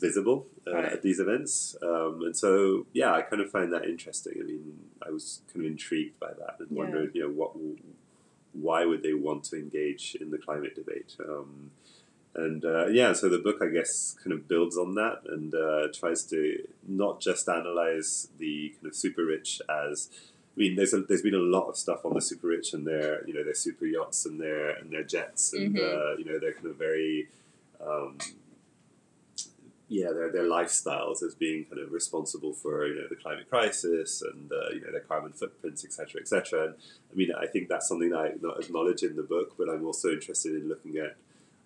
visible 0.00 0.46
uh, 0.66 0.72
Right. 0.72 0.92
at 0.92 1.02
these 1.02 1.20
events. 1.20 1.76
Um, 1.82 2.22
and 2.24 2.36
so, 2.36 2.86
yeah, 2.92 3.12
I 3.14 3.22
kind 3.22 3.40
of 3.40 3.50
find 3.50 3.72
that 3.72 3.84
interesting. 3.84 4.34
I 4.40 4.44
mean, 4.44 4.78
I 5.06 5.10
was 5.10 5.40
kind 5.52 5.64
of 5.64 5.70
intrigued 5.70 6.18
by 6.18 6.32
that 6.32 6.56
and 6.58 6.68
Yeah. 6.70 6.78
wondered, 6.78 7.14
you 7.14 7.22
know, 7.22 7.30
what, 7.30 7.52
why 8.60 8.84
would 8.84 9.02
they 9.02 9.14
want 9.14 9.44
to 9.44 9.56
engage 9.56 10.16
in 10.20 10.30
the 10.30 10.38
climate 10.38 10.74
debate? 10.74 11.14
Um, 11.28 11.70
and 12.34 12.64
uh, 12.64 12.86
yeah, 12.88 13.12
so 13.14 13.28
the 13.28 13.38
book, 13.38 13.58
I 13.62 13.68
guess, 13.68 14.14
kind 14.22 14.32
of 14.32 14.46
builds 14.46 14.76
on 14.76 14.94
that 14.96 15.22
and 15.26 15.54
uh, 15.54 15.88
tries 15.92 16.22
to 16.24 16.66
not 16.86 17.20
just 17.20 17.48
analyze 17.48 18.28
the 18.38 18.74
kind 18.76 18.86
of 18.86 18.94
super 18.94 19.24
rich 19.24 19.62
as 19.68 20.10
I 20.56 20.60
mean, 20.60 20.74
there's 20.76 20.94
a, 20.94 21.00
there's 21.02 21.20
been 21.22 21.34
a 21.34 21.38
lot 21.38 21.68
of 21.68 21.76
stuff 21.76 22.04
on 22.06 22.14
the 22.14 22.20
super 22.22 22.46
rich 22.48 22.72
and 22.72 22.86
their 22.86 23.26
you 23.26 23.34
know 23.34 23.44
their 23.44 23.54
super 23.54 23.84
yachts 23.84 24.24
and 24.26 24.40
their 24.40 24.70
and 24.70 24.90
their 24.90 25.02
jets 25.02 25.52
and 25.52 25.74
Mhm. 25.76 25.78
uh, 25.78 26.16
you 26.18 26.24
know 26.24 26.38
they're 26.38 26.54
kind 26.54 26.66
of 26.66 26.76
very 26.76 27.28
um, 27.80 28.16
yeah 29.88 30.10
their 30.12 30.32
their 30.32 30.44
lifestyles 30.44 31.22
as 31.22 31.34
being 31.34 31.64
kind 31.64 31.80
of 31.80 31.92
responsible 31.92 32.52
for 32.52 32.86
you 32.86 32.94
know 32.94 33.06
the 33.08 33.16
climate 33.16 33.48
crisis 33.48 34.22
and 34.22 34.50
uh, 34.50 34.70
you 34.74 34.80
know 34.80 34.90
their 34.90 35.00
carbon 35.00 35.32
footprints 35.32 35.84
etc 35.84 36.20
etc. 36.20 36.64
And 36.64 36.74
I 37.12 37.14
mean 37.14 37.30
I 37.38 37.46
think 37.46 37.68
that's 37.68 37.88
something 37.88 38.10
that 38.10 38.18
I 38.18 38.58
acknowledge 38.60 39.02
in 39.02 39.16
the 39.16 39.22
book, 39.22 39.54
but 39.56 39.68
I'm 39.68 39.84
also 39.84 40.10
interested 40.10 40.54
in 40.54 40.68
looking 40.68 40.96
at 40.96 41.16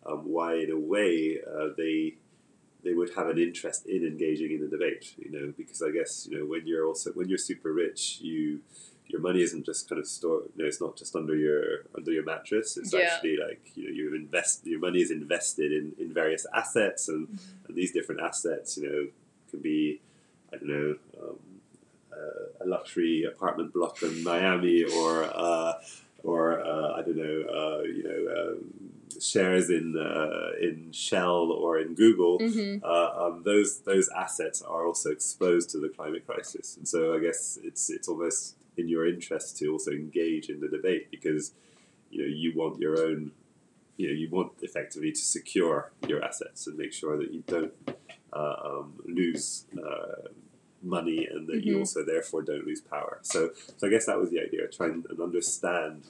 um, 0.06 0.22
why 0.24 0.54
in 0.54 0.70
a 0.70 0.78
way 0.78 1.38
uh, 1.46 1.68
they 1.76 2.14
they 2.82 2.94
would 2.94 3.10
have 3.14 3.28
an 3.28 3.38
interest 3.38 3.86
in 3.86 4.06
engaging 4.06 4.52
in 4.52 4.60
the 4.62 4.68
debate, 4.68 5.14
you 5.18 5.30
know, 5.30 5.52
because 5.56 5.82
I 5.82 5.90
guess 5.90 6.26
you 6.30 6.38
know 6.38 6.46
when 6.46 6.66
you're 6.66 6.86
also 6.86 7.12
when 7.12 7.28
you're 7.28 7.38
super 7.38 7.72
rich, 7.72 8.18
you 8.20 8.60
your 9.12 9.20
money 9.20 9.42
isn't 9.42 9.64
just 9.64 9.88
kind 9.88 10.00
of 10.00 10.06
stored. 10.06 10.44
You 10.56 10.62
know, 10.62 10.68
it's 10.68 10.80
not 10.80 10.96
just 10.96 11.14
under 11.16 11.36
your 11.36 11.84
under 11.96 12.12
your 12.12 12.24
mattress. 12.24 12.76
It's 12.76 12.92
Yeah. 12.92 13.00
actually 13.00 13.36
like 13.36 13.62
you 13.74 13.84
know 13.84 13.90
you 13.90 14.14
invest 14.14 14.66
your 14.66 14.80
money 14.80 15.00
is 15.00 15.10
invested 15.10 15.72
in, 15.72 15.92
in 15.98 16.12
various 16.12 16.46
assets, 16.54 17.08
and, 17.08 17.26
and 17.66 17.76
these 17.76 17.92
different 17.92 18.20
assets, 18.20 18.76
you 18.76 18.84
know, 18.88 19.06
can 19.50 19.60
be 19.60 20.00
I 20.52 20.56
don't 20.56 20.68
know. 20.68 20.96
Um, 21.20 21.36
uh, 22.12 22.64
a 22.64 22.66
luxury 22.66 23.24
apartment 23.24 23.72
block 23.72 24.02
in 24.02 24.22
Miami, 24.24 24.82
or 24.82 25.24
uh, 25.24 25.74
or 26.24 26.60
uh, 26.60 26.92
I 26.98 27.02
don't 27.02 27.16
know, 27.16 27.38
uh, 27.60 27.82
you 27.82 28.02
know, 28.02 28.22
um, 28.52 28.89
shares 29.20 29.70
in 29.70 29.96
uh, 29.96 30.50
in 30.60 30.92
Shell 30.92 31.52
or 31.52 31.78
in 31.78 31.94
Google 31.94 32.38
hmm 32.38 32.76
uh, 32.82 33.10
um, 33.26 33.42
those 33.44 33.80
those 33.80 34.08
assets 34.16 34.62
are 34.62 34.86
also 34.86 35.10
exposed 35.10 35.68
to 35.70 35.78
the 35.78 35.88
climate 35.90 36.26
crisis, 36.26 36.76
and 36.78 36.88
so 36.88 37.14
I 37.14 37.18
guess 37.20 37.58
it's 37.62 37.90
it's 37.90 38.08
almost 38.08 38.56
in 38.76 38.88
your 38.88 39.06
interest 39.06 39.58
to 39.58 39.72
also 39.72 39.90
engage 39.90 40.48
in 40.48 40.60
the 40.60 40.68
debate 40.68 41.10
because 41.10 41.52
you 42.10 42.22
know 42.22 42.28
you 42.42 42.52
want 42.56 42.78
your 42.80 42.98
own 43.06 43.32
you 43.98 44.06
know 44.08 44.14
you 44.14 44.28
want 44.30 44.52
effectively 44.62 45.12
to 45.12 45.20
secure 45.20 45.92
your 46.08 46.24
assets 46.24 46.66
and 46.66 46.78
make 46.78 46.92
sure 46.92 47.18
that 47.18 47.32
you 47.34 47.42
don't 47.46 47.74
uh, 48.32 48.54
um, 48.64 48.94
lose 49.04 49.66
uh, 49.76 50.28
money 50.82 51.26
and 51.30 51.46
that 51.48 51.62
you 51.64 51.74
Mhm. 51.76 51.80
also 51.80 52.02
therefore 52.04 52.40
don't 52.42 52.64
lose 52.66 52.80
power. 52.80 53.18
So 53.22 53.50
so 53.76 53.86
I 53.86 53.90
guess 53.90 54.06
that 54.06 54.18
was 54.18 54.30
the 54.30 54.40
idea, 54.40 54.66
trying 54.68 55.04
and 55.10 55.20
understand 55.20 56.04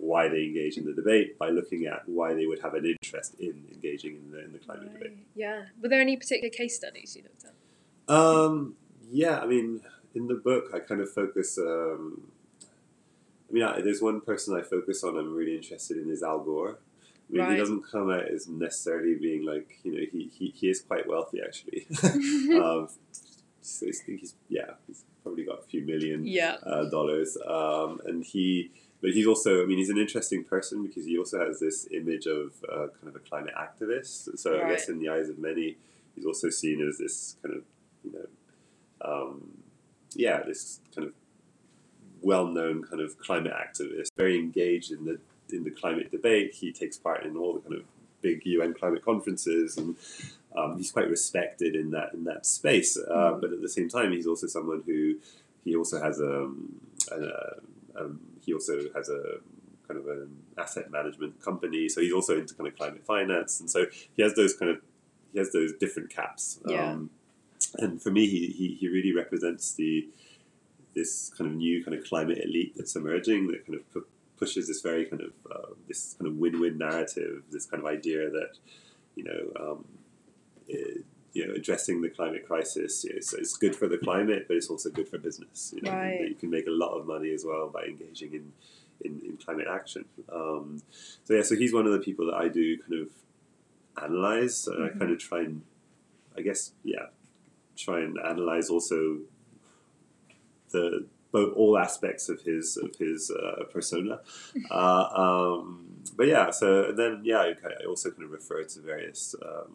why 0.00 0.28
they 0.28 0.44
engage 0.44 0.76
in 0.78 0.84
the 0.86 0.92
debate 0.92 1.38
by 1.38 1.50
looking 1.50 1.86
at 1.86 2.02
why 2.08 2.32
they 2.34 2.46
would 2.46 2.60
have 2.62 2.74
an 2.74 2.84
interest 2.86 3.34
in 3.38 3.64
engaging 3.72 4.16
in 4.16 4.30
the 4.30 4.44
in 4.44 4.52
the 4.52 4.58
climate 4.58 4.92
debate. 4.92 5.18
Yeah. 5.34 5.64
Were 5.82 5.88
there 5.88 6.00
any 6.00 6.16
particular 6.16 6.50
case 6.50 6.74
studies 6.76 7.14
you 7.16 7.22
looked 7.22 7.44
at? 7.44 7.54
Um, 8.14 8.74
yeah, 9.10 9.38
I 9.40 9.46
mean, 9.46 9.80
in 10.14 10.26
the 10.26 10.34
book, 10.34 10.64
I 10.74 10.78
kind 10.80 11.00
of 11.00 11.10
focus. 11.10 11.58
Um, 11.58 12.30
I 13.48 13.52
mean, 13.52 13.62
I, 13.64 13.80
there's 13.80 14.00
one 14.00 14.20
person 14.20 14.56
I 14.56 14.62
focus 14.62 15.02
on. 15.04 15.16
I'm 15.18 15.34
really 15.34 15.56
interested 15.56 15.96
in 15.96 16.10
is 16.10 16.22
Al 16.22 16.40
Gore. 16.40 16.78
I 17.28 17.32
mean, 17.32 17.42
Right. 17.42 17.52
he 17.52 17.58
doesn't 17.58 17.82
come 17.82 18.10
out 18.10 18.26
as 18.28 18.48
necessarily 18.48 19.14
being 19.14 19.44
like 19.44 19.78
you 19.84 19.92
know 19.92 20.04
he 20.10 20.30
he, 20.36 20.48
he 20.48 20.68
is 20.68 20.80
quite 20.80 21.06
wealthy 21.08 21.40
actually. 21.44 21.86
um, 22.60 22.88
so 23.60 23.86
I 23.86 23.92
think 23.92 24.20
he's 24.20 24.34
yeah 24.48 24.70
he's 24.86 25.04
probably 25.22 25.44
got 25.44 25.60
a 25.60 25.62
few 25.62 25.82
million 25.84 26.26
Yeah. 26.26 26.56
uh, 26.64 26.84
dollars. 26.90 27.36
Um, 27.46 28.00
and 28.06 28.24
he, 28.24 28.70
but 29.00 29.10
he's 29.10 29.26
also, 29.26 29.62
I 29.62 29.66
mean, 29.66 29.78
he's 29.78 29.90
an 29.90 29.98
interesting 29.98 30.44
person 30.44 30.86
because 30.86 31.04
he 31.06 31.16
also 31.18 31.44
has 31.44 31.58
this 31.60 31.86
image 31.90 32.26
of 32.26 32.52
uh, 32.70 32.88
kind 33.00 33.08
of 33.08 33.16
a 33.16 33.20
climate 33.20 33.54
activist. 33.58 34.38
So 34.38 34.60
I 34.60 34.68
guess 34.68 34.88
in 34.88 34.98
the 34.98 35.08
eyes 35.08 35.28
of 35.28 35.38
many, 35.38 35.76
he's 36.14 36.26
also 36.26 36.50
seen 36.50 36.86
as 36.86 36.98
this 36.98 37.36
kind 37.42 37.56
of, 37.56 37.62
you 38.04 38.12
know, 38.12 38.26
um, 39.02 39.62
yeah, 40.14 40.42
this 40.42 40.80
kind 40.94 41.06
of 41.06 41.14
well-known 42.20 42.84
kind 42.84 43.00
of 43.00 43.18
climate 43.18 43.52
activist, 43.54 44.08
very 44.16 44.38
engaged 44.38 44.90
in 44.92 45.04
the 45.04 45.18
in 45.52 45.64
the 45.64 45.70
climate 45.70 46.10
debate. 46.10 46.54
He 46.54 46.72
takes 46.72 46.96
part 46.96 47.24
in 47.24 47.36
all 47.36 47.54
the 47.54 47.60
kind 47.60 47.74
of 47.74 47.82
big 48.20 48.42
UN 48.44 48.74
climate 48.74 49.04
conferences, 49.04 49.78
and 49.78 49.96
um, 50.54 50.76
he's 50.76 50.92
quite 50.92 51.08
respected 51.08 51.74
in 51.74 51.90
that 51.92 52.12
in 52.12 52.24
that 52.24 52.46
space. 52.46 52.96
Uh, 52.96 53.30
Mm. 53.30 53.40
But 53.40 53.52
at 53.52 53.62
the 53.62 53.68
same 53.68 53.88
time, 53.88 54.12
he's 54.12 54.26
also 54.26 54.46
someone 54.46 54.82
who 54.84 55.16
he 55.64 55.76
also 55.76 56.00
has 56.00 56.20
a, 56.20 56.50
a, 57.12 57.52
um, 57.96 58.20
he 58.44 58.52
also 58.54 58.78
has 58.94 59.08
a 59.08 59.38
kind 59.86 60.00
of 60.00 60.06
an 60.06 60.36
asset 60.56 60.90
management 60.90 61.42
company. 61.42 61.88
So 61.88 62.00
he's 62.00 62.12
also 62.12 62.38
into 62.38 62.54
kind 62.54 62.68
of 62.68 62.76
climate 62.76 63.04
finance, 63.04 63.60
and 63.60 63.70
so 63.70 63.86
he 64.14 64.22
has 64.22 64.34
those 64.34 64.54
kind 64.54 64.70
of 64.70 64.78
he 65.32 65.38
has 65.38 65.52
those 65.52 65.72
different 65.78 66.10
caps. 66.10 66.60
Yeah. 66.66 66.92
Um, 66.92 67.10
and 67.78 68.02
for 68.02 68.10
me, 68.10 68.26
he, 68.26 68.46
he, 68.46 68.76
he 68.80 68.88
really 68.88 69.14
represents 69.14 69.74
the 69.74 70.08
this 70.94 71.32
kind 71.36 71.48
of 71.48 71.56
new 71.56 71.84
kind 71.84 71.96
of 71.96 72.04
climate 72.04 72.38
elite 72.42 72.72
that's 72.76 72.96
emerging 72.96 73.46
that 73.46 73.64
kind 73.64 73.78
of 73.78 73.92
pu- 73.92 74.06
pushes 74.36 74.66
this 74.66 74.80
very 74.80 75.04
kind 75.04 75.22
of 75.22 75.32
uh, 75.50 75.74
this 75.86 76.16
kind 76.18 76.26
of 76.26 76.36
win-win 76.36 76.78
narrative, 76.78 77.42
this 77.50 77.66
kind 77.66 77.82
of 77.82 77.86
idea 77.88 78.30
that 78.30 78.52
you 79.14 79.24
know. 79.24 79.70
Um, 79.70 79.84
it, 80.68 81.04
you 81.32 81.46
know, 81.46 81.54
addressing 81.54 82.00
the 82.02 82.10
climate 82.10 82.44
crisis, 82.46 83.04
you 83.04 83.14
know, 83.14 83.20
so 83.20 83.36
it's 83.38 83.56
good 83.56 83.76
for 83.76 83.86
the 83.88 83.98
climate, 83.98 84.46
but 84.48 84.56
it's 84.56 84.68
also 84.68 84.90
good 84.90 85.08
for 85.08 85.18
business. 85.18 85.72
You 85.76 85.82
know, 85.82 85.92
Right. 85.92 86.28
you 86.28 86.34
can 86.34 86.50
make 86.50 86.66
a 86.66 86.70
lot 86.70 86.92
of 86.98 87.06
money 87.06 87.32
as 87.32 87.44
well 87.44 87.68
by 87.68 87.84
engaging 87.84 88.34
in 88.34 88.52
in, 89.02 89.18
in 89.24 89.36
climate 89.38 89.66
action. 89.70 90.04
Um, 90.30 90.82
so 91.24 91.34
yeah, 91.34 91.42
so 91.42 91.54
he's 91.56 91.72
one 91.72 91.86
of 91.86 91.92
the 91.92 92.00
people 92.00 92.26
that 92.26 92.34
I 92.34 92.48
do 92.48 92.76
kind 92.78 93.00
of 93.00 93.08
analyze, 94.04 94.66
and 94.68 94.84
I 94.84 94.88
Mhm. 94.88 94.98
kind 94.98 95.10
of 95.12 95.18
try 95.18 95.40
and, 95.40 95.62
I 96.36 96.42
guess, 96.42 96.72
yeah, 96.84 97.06
try 97.76 98.00
and 98.00 98.18
analyze 98.18 98.68
also 98.68 99.20
the 100.70 101.06
both 101.32 101.54
all 101.54 101.78
aspects 101.78 102.28
of 102.28 102.42
his 102.42 102.76
of 102.76 102.96
his 102.96 103.30
uh, 103.30 103.64
persona. 103.72 104.20
Uh, 104.70 105.08
um, 105.24 105.86
but 106.16 106.26
yeah, 106.26 106.50
so 106.50 106.84
and 106.90 106.98
then 106.98 107.20
yeah, 107.24 107.38
I, 107.38 107.54
I 107.82 107.84
also 107.86 108.10
kind 108.10 108.24
of 108.24 108.30
refer 108.32 108.64
to 108.64 108.80
various 108.80 109.34
um, 109.44 109.72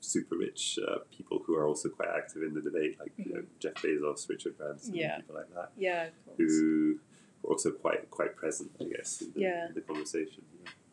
super 0.00 0.36
rich 0.36 0.78
uh, 0.86 0.98
people 1.16 1.42
who 1.46 1.54
are 1.54 1.66
also 1.66 1.88
quite 1.88 2.08
active 2.16 2.42
in 2.42 2.54
the 2.54 2.60
debate, 2.62 2.98
like 2.98 3.12
you 3.18 3.34
know 3.34 3.42
Jeff 3.58 3.74
Bezos, 3.74 4.28
Richard 4.28 4.56
Branson, 4.58 4.94
Yeah. 4.94 5.16
people 5.18 5.34
like 5.36 5.52
that 5.54 5.72
Yeah. 5.76 6.04
Of 6.06 6.24
course. 6.26 6.36
who 6.38 6.98
are 7.44 7.50
also 7.50 7.70
quite 7.72 8.10
quite 8.10 8.36
present, 8.36 8.70
I 8.80 8.84
guess, 8.84 9.20
in 9.22 9.32
the, 9.34 9.40
Yeah. 9.40 9.68
in 9.68 9.74
the 9.74 9.80
conversation. 9.82 10.42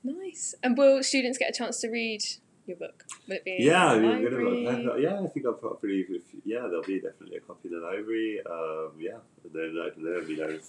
Nice. 0.04 0.56
And 0.64 0.78
will 0.78 1.02
students 1.04 1.38
get 1.38 1.50
a 1.50 1.54
chance 1.54 1.82
to 1.82 1.90
read 1.90 2.22
your 2.66 2.78
book? 2.78 3.06
Will 3.28 3.36
it 3.38 3.46
be 3.46 3.58
Yeah, 3.60 3.88
I 3.88 3.96
in 3.96 4.02
the 4.02 4.08
mean, 4.08 4.68
I'm 4.68 4.84
gonna, 4.86 5.00
yeah, 5.00 5.20
I 5.22 5.28
think 5.28 5.46
I'll 5.46 5.54
probably, 5.54 6.06
if, 6.10 6.22
yeah, 6.46 6.62
there'll 6.62 6.84
be 6.84 7.00
definitely 7.00 7.38
a 7.38 7.42
copy 7.42 7.70
in 7.70 7.74
the 7.80 7.86
library. 7.86 8.40
Um, 8.50 8.92
yeah, 9.00 9.18
and 9.44 9.54
then 9.54 9.78
I 9.82 9.90
don't 9.90 10.04
know, 10.04 10.22
I 10.22 10.26
mean, 10.26 10.42
I've, 10.44 10.66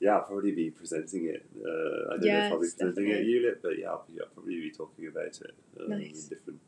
yeah, 0.00 0.14
I'll 0.16 0.22
probably 0.22 0.52
be 0.52 0.70
presenting 0.70 1.26
it. 1.26 1.44
Uh, 1.60 2.14
I 2.14 2.16
don't 2.18 2.26
know 2.26 2.38
if 2.46 2.52
I'll 2.52 2.60
be 2.60 2.66
Yes, 2.66 2.74
presenting 2.74 3.08
it 3.08 3.10
at 3.10 3.18
definitely. 3.18 3.32
ULIP, 3.34 3.62
but 3.62 3.78
yeah, 3.78 3.88
I'll, 3.90 4.04
be, 4.08 4.20
I'll 4.20 4.28
probably 4.28 4.60
be 4.60 4.70
talking 4.70 5.06
about 5.08 5.26
it 5.26 5.54
um, 5.80 5.90
Nice. 5.90 6.22
in 6.24 6.28
different 6.28 6.60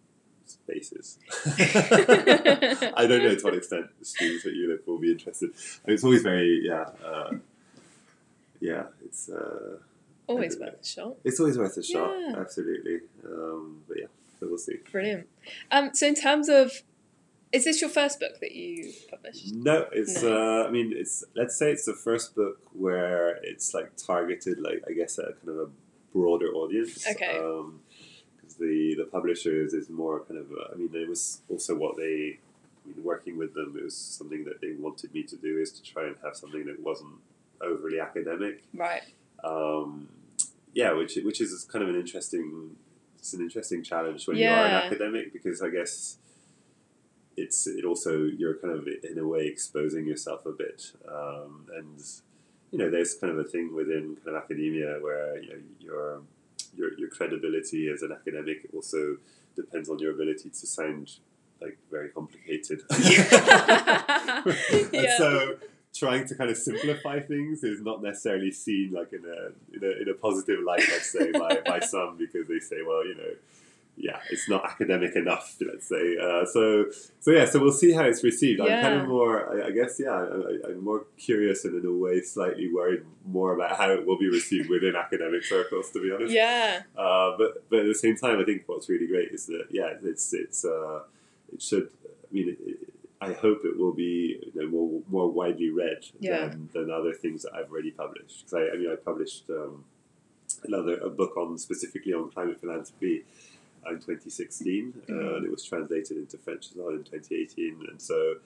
spaces. 0.51 1.19
I 2.97 3.07
don't 3.09 3.23
know 3.25 3.35
to 3.35 3.41
what 3.43 3.55
extent 3.55 3.87
the 3.99 4.05
students 4.05 4.45
at 4.47 4.53
ULIP 4.53 4.87
will 4.87 4.99
be 4.99 5.11
interested. 5.13 5.51
I 5.85 5.89
mean, 5.89 5.95
it's 5.95 6.05
always 6.05 6.23
very, 6.23 6.61
yeah, 6.65 6.87
uh, 7.05 7.33
yeah, 8.61 8.85
it's. 9.05 9.29
Uh, 9.29 9.79
Always 10.27 10.57
worth 10.61 10.81
a 10.81 10.87
shot. 10.87 11.17
It's 11.25 11.41
always 11.41 11.59
worth 11.59 11.77
a 11.77 11.83
shot, 11.83 12.15
Yeah. 12.17 12.35
absolutely. 12.39 13.01
Um, 13.25 13.83
but 13.89 13.99
yeah, 13.99 14.07
so 14.39 14.47
we'll 14.47 14.59
see. 14.59 14.77
Brilliant. 14.93 15.27
Um, 15.73 15.91
so 15.93 16.07
in 16.07 16.15
terms 16.15 16.49
of, 16.49 16.83
is 17.51 17.65
this 17.65 17.81
your 17.81 17.91
first 17.91 18.21
book 18.21 18.39
that 18.41 18.53
you 18.53 18.93
published? 19.11 19.53
No, 19.53 19.87
it's. 19.91 20.23
No. 20.23 20.63
Uh, 20.63 20.69
I 20.69 20.71
mean, 20.71 20.93
it's. 20.95 21.25
Let's 21.35 21.57
say 21.59 21.73
it's 21.73 21.85
the 21.85 21.95
first 21.95 22.37
book 22.37 22.59
where 22.73 23.41
it's 23.43 23.75
like 23.75 23.97
targeted, 23.97 24.61
like 24.61 24.85
I 24.89 24.93
guess, 24.93 25.19
a 25.19 25.33
kind 25.33 25.49
of 25.49 25.57
a 25.59 25.67
broader 26.13 26.47
audience. 26.55 27.05
Okay. 27.11 27.37
Um, 27.37 27.81
the 28.61 28.95
the 28.97 29.05
publishers 29.05 29.73
is 29.75 29.89
more 29.91 30.21
kind 30.21 30.39
of. 30.39 30.47
uh, 30.53 30.73
I 30.73 30.77
mean, 30.77 30.91
it 30.95 31.09
was 31.09 31.41
also 31.49 31.75
what 31.77 31.97
they. 31.97 32.39
I 32.85 32.89
mean, 32.89 33.05
working 33.05 33.37
with 33.37 33.53
them, 33.55 33.75
it 33.79 33.85
was 33.85 33.97
something 33.97 34.45
that 34.45 34.61
they 34.61 34.73
wanted 34.79 35.13
me 35.13 35.23
to 35.25 35.37
do 35.37 35.59
is 35.59 35.71
to 35.73 35.83
try 35.83 36.05
and 36.07 36.17
have 36.25 36.35
something 36.37 36.65
that 36.67 36.81
wasn't 36.81 37.17
overly 37.61 38.01
academic. 38.01 38.63
Right. 38.75 39.03
um, 39.45 40.09
yeah, 40.73 40.93
which 40.93 41.17
which 41.25 41.41
is 41.41 41.67
kind 41.71 41.83
of 41.83 41.89
an 41.89 41.97
interesting 41.97 42.77
it's 43.21 43.35
an 43.35 43.43
interesting 43.43 43.83
challenge 43.83 44.27
when 44.27 44.39
you 44.39 44.49
are 44.49 44.65
an 44.65 44.73
academic 44.73 45.33
because 45.33 45.61
I 45.63 45.69
guess 45.69 46.17
it's 47.37 47.67
it 47.67 47.85
also 47.85 48.13
you're 48.25 48.55
kind 48.55 48.75
of 48.75 48.89
in 48.89 49.19
a 49.19 49.27
way 49.27 49.47
exposing 49.47 50.07
yourself 50.07 50.47
a 50.47 50.53
bit 50.53 50.93
um, 51.07 51.67
and 51.77 52.01
you 52.71 52.79
know 52.79 52.91
there's 52.91 53.15
kind 53.15 53.33
of 53.33 53.39
a 53.39 53.45
thing 53.45 53.75
within 53.75 54.17
kind 54.25 54.37
of 54.37 54.43
academia 54.43 54.99
where 55.01 55.39
you 55.43 55.49
know 55.51 55.61
your 55.79 56.23
your 56.77 56.99
your 56.99 57.09
credibility 57.09 57.89
as 57.89 58.03
an 58.03 58.13
academic 58.13 58.67
also 58.75 59.17
depends 59.57 59.89
on 59.89 59.99
your 59.99 60.13
ability 60.13 60.51
to 60.51 60.67
sound 60.67 61.13
like 61.61 61.79
very 61.91 62.09
complicated. 62.09 62.81
and 62.91 63.05
Yeah. 64.93 65.17
so 65.19 65.57
trying 65.95 66.27
to 66.27 66.35
kind 66.35 66.51
of 66.51 66.57
simplify 66.57 67.21
things 67.21 67.65
is 67.65 67.83
not 67.83 68.03
necessarily 68.03 68.51
seen 68.53 68.93
like 68.93 69.13
in 69.13 69.25
a 69.25 69.77
in 69.77 69.85
a, 69.85 70.03
in 70.03 70.09
a 70.09 70.15
positive 70.15 70.61
light, 70.65 70.85
let's 70.89 71.11
say, 71.11 71.33
by, 71.33 71.61
by 71.67 71.81
some 71.81 72.17
because 72.17 72.47
they 72.49 72.61
say, 72.61 72.77
well, 72.87 73.07
you 73.07 73.15
know, 73.15 73.35
yeah, 74.03 74.19
it's 74.31 74.49
not 74.49 74.65
academic 74.65 75.15
enough, 75.17 75.57
let's 75.61 75.87
say. 75.89 76.17
Uh, 76.17 76.45
so 76.47 76.87
so 77.21 77.31
yeah, 77.31 77.45
so 77.45 77.61
we'll 77.61 77.73
see 77.85 77.93
how 77.93 78.05
it's 78.05 78.23
received. 78.25 78.61
I'm 78.61 78.69
kind 78.83 79.01
of 79.01 79.09
more, 79.09 79.35
I, 79.63 79.69
I 79.69 79.71
guess, 79.71 80.01
yeah, 80.01 80.11
I, 80.13 80.69
I'm 80.71 80.83
more 80.83 81.05
curious 81.19 81.65
and 81.65 81.75
in 81.81 81.85
a 81.89 81.93
way 81.93 82.21
slightly 82.23 82.73
worried 82.73 83.03
more 83.27 83.55
about 83.55 83.77
how 83.77 83.91
it 83.91 84.07
will 84.07 84.19
be 84.19 84.29
received 84.29 84.69
within 84.71 84.97
academic 84.97 85.45
circles, 85.45 85.91
to 85.93 86.03
be 86.03 86.11
honest. 86.13 86.33
yeah. 86.33 86.83
Uh, 86.97 87.37
but 87.39 87.69
but 87.71 87.81
at 87.81 87.87
the 87.87 87.95
same 87.95 88.17
time, 88.17 88.39
I 88.41 88.45
think 88.45 88.63
what's 88.67 88.89
really 88.89 89.07
great 89.07 89.31
is 89.33 89.47
that 89.47 89.65
yeah, 89.71 89.91
it's 90.03 90.33
it's 90.33 90.65
uh, 90.65 91.01
it 91.53 91.61
should. 91.63 91.91
I 92.07 92.33
mean, 92.35 92.57
it, 92.67 92.79
I 93.23 93.33
hope 93.35 93.61
it 93.65 93.77
will 93.79 93.93
be 93.93 94.51
you 94.55 94.63
know, 94.63 94.69
more 94.71 95.03
more 95.09 95.29
widely 95.31 95.69
read 95.71 96.07
Yeah. 96.21 96.49
than, 96.49 96.71
than 96.73 96.91
other 96.91 97.13
things 97.13 97.43
that 97.43 97.53
I've 97.55 97.71
already 97.71 97.91
published. 97.91 98.47
Because 98.47 98.55
I, 98.55 98.75
I 98.75 98.77
mean, 98.79 98.91
I 98.91 98.97
published 98.97 99.45
um, 99.51 99.85
another 100.65 100.95
a 100.99 101.11
book 101.11 101.37
on 101.37 101.59
specifically 101.59 102.13
on 102.15 102.31
climate 102.31 102.59
philanthropy 102.61 103.25
in 103.89 103.95
2016, 103.97 104.93
uh, 105.09 105.13
Mhm. 105.13 105.37
and 105.37 105.45
it 105.47 105.51
was 105.51 105.65
translated 105.65 106.17
into 106.17 106.37
French 106.39 106.69
as 106.71 106.77
well 106.77 106.91
in 106.91 107.03
2018. 107.05 107.85
And 107.89 108.01
so, 108.01 108.37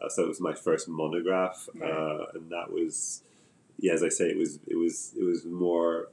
uh, 0.00 0.08
so 0.08 0.24
it 0.24 0.28
was 0.28 0.40
my 0.40 0.54
first 0.54 0.88
monograph, 0.88 1.68
Right. 1.74 1.90
uh, 1.90 2.26
and 2.34 2.50
that 2.50 2.70
was, 2.72 3.22
yeah, 3.78 3.92
as 3.92 4.02
I 4.02 4.08
say, 4.08 4.30
it 4.30 4.36
was 4.36 4.58
it 4.66 4.76
was 4.76 5.14
it 5.18 5.24
was 5.24 5.44
more. 5.44 6.08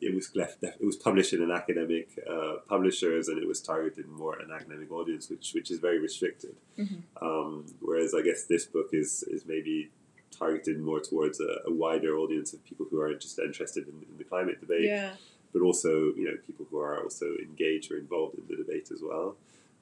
It 0.00 0.12
was 0.16 0.34
left. 0.34 0.64
It 0.64 0.84
was 0.84 0.96
published 0.96 1.32
in 1.32 1.40
an 1.42 1.52
academic 1.52 2.08
uh, 2.28 2.56
publishers, 2.66 3.28
and 3.28 3.38
it 3.40 3.46
was 3.46 3.60
targeted 3.62 4.08
more 4.08 4.36
at 4.36 4.44
an 4.44 4.50
academic 4.50 4.90
audience, 4.90 5.30
which 5.30 5.52
which 5.54 5.70
is 5.70 5.78
very 5.78 6.00
restricted. 6.00 6.56
Mhm. 6.76 7.02
Um, 7.22 7.66
whereas 7.80 8.12
I 8.12 8.22
guess 8.22 8.44
this 8.44 8.64
book 8.66 8.88
is 8.92 9.22
is 9.34 9.46
maybe 9.46 9.90
targeted 10.32 10.80
more 10.80 10.98
towards 10.98 11.40
a, 11.40 11.62
a 11.66 11.70
wider 11.70 12.16
audience 12.18 12.52
of 12.52 12.64
people 12.64 12.84
who 12.90 12.98
are 13.00 13.14
just 13.14 13.38
interested 13.38 13.86
in, 13.86 13.94
in 14.10 14.16
the 14.18 14.24
climate 14.24 14.58
debate 14.60 14.86
Yeah. 14.86 15.14
But 15.52 15.62
also 15.62 15.90
you 16.16 16.24
know 16.24 16.36
people 16.46 16.66
who 16.70 16.78
are 16.78 17.02
also 17.02 17.26
engaged 17.42 17.90
or 17.92 17.98
involved 17.98 18.36
in 18.38 18.44
the 18.48 18.56
debate 18.56 18.90
as 18.92 19.00
well. 19.02 19.36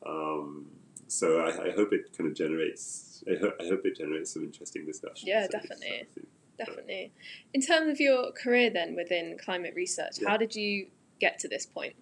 Um, 0.06 0.66
so 1.08 1.40
I, 1.40 1.68
I 1.68 1.70
hope 1.72 1.92
it 1.92 2.16
kind 2.16 2.30
of 2.30 2.36
generates. 2.36 3.22
I, 3.28 3.36
ho- 3.40 3.52
I 3.60 3.64
hope 3.68 3.82
it 3.84 3.96
generates 3.96 4.32
some 4.32 4.44
interesting 4.44 4.86
discussion. 4.86 5.28
Yeah, 5.28 5.44
So- 5.46 5.52
definitely. 5.58 6.06
Definitely. 6.58 7.10
In 7.54 7.62
terms 7.62 7.90
of 7.90 7.98
your 8.00 8.32
career 8.32 8.68
then 8.68 8.94
within 8.94 9.38
climate 9.42 9.72
research, 9.74 10.18
Yeah. 10.20 10.28
how 10.28 10.36
did 10.36 10.54
you 10.54 10.88
get 11.18 11.38
to 11.38 11.48
this 11.48 11.64
point? 11.64 11.94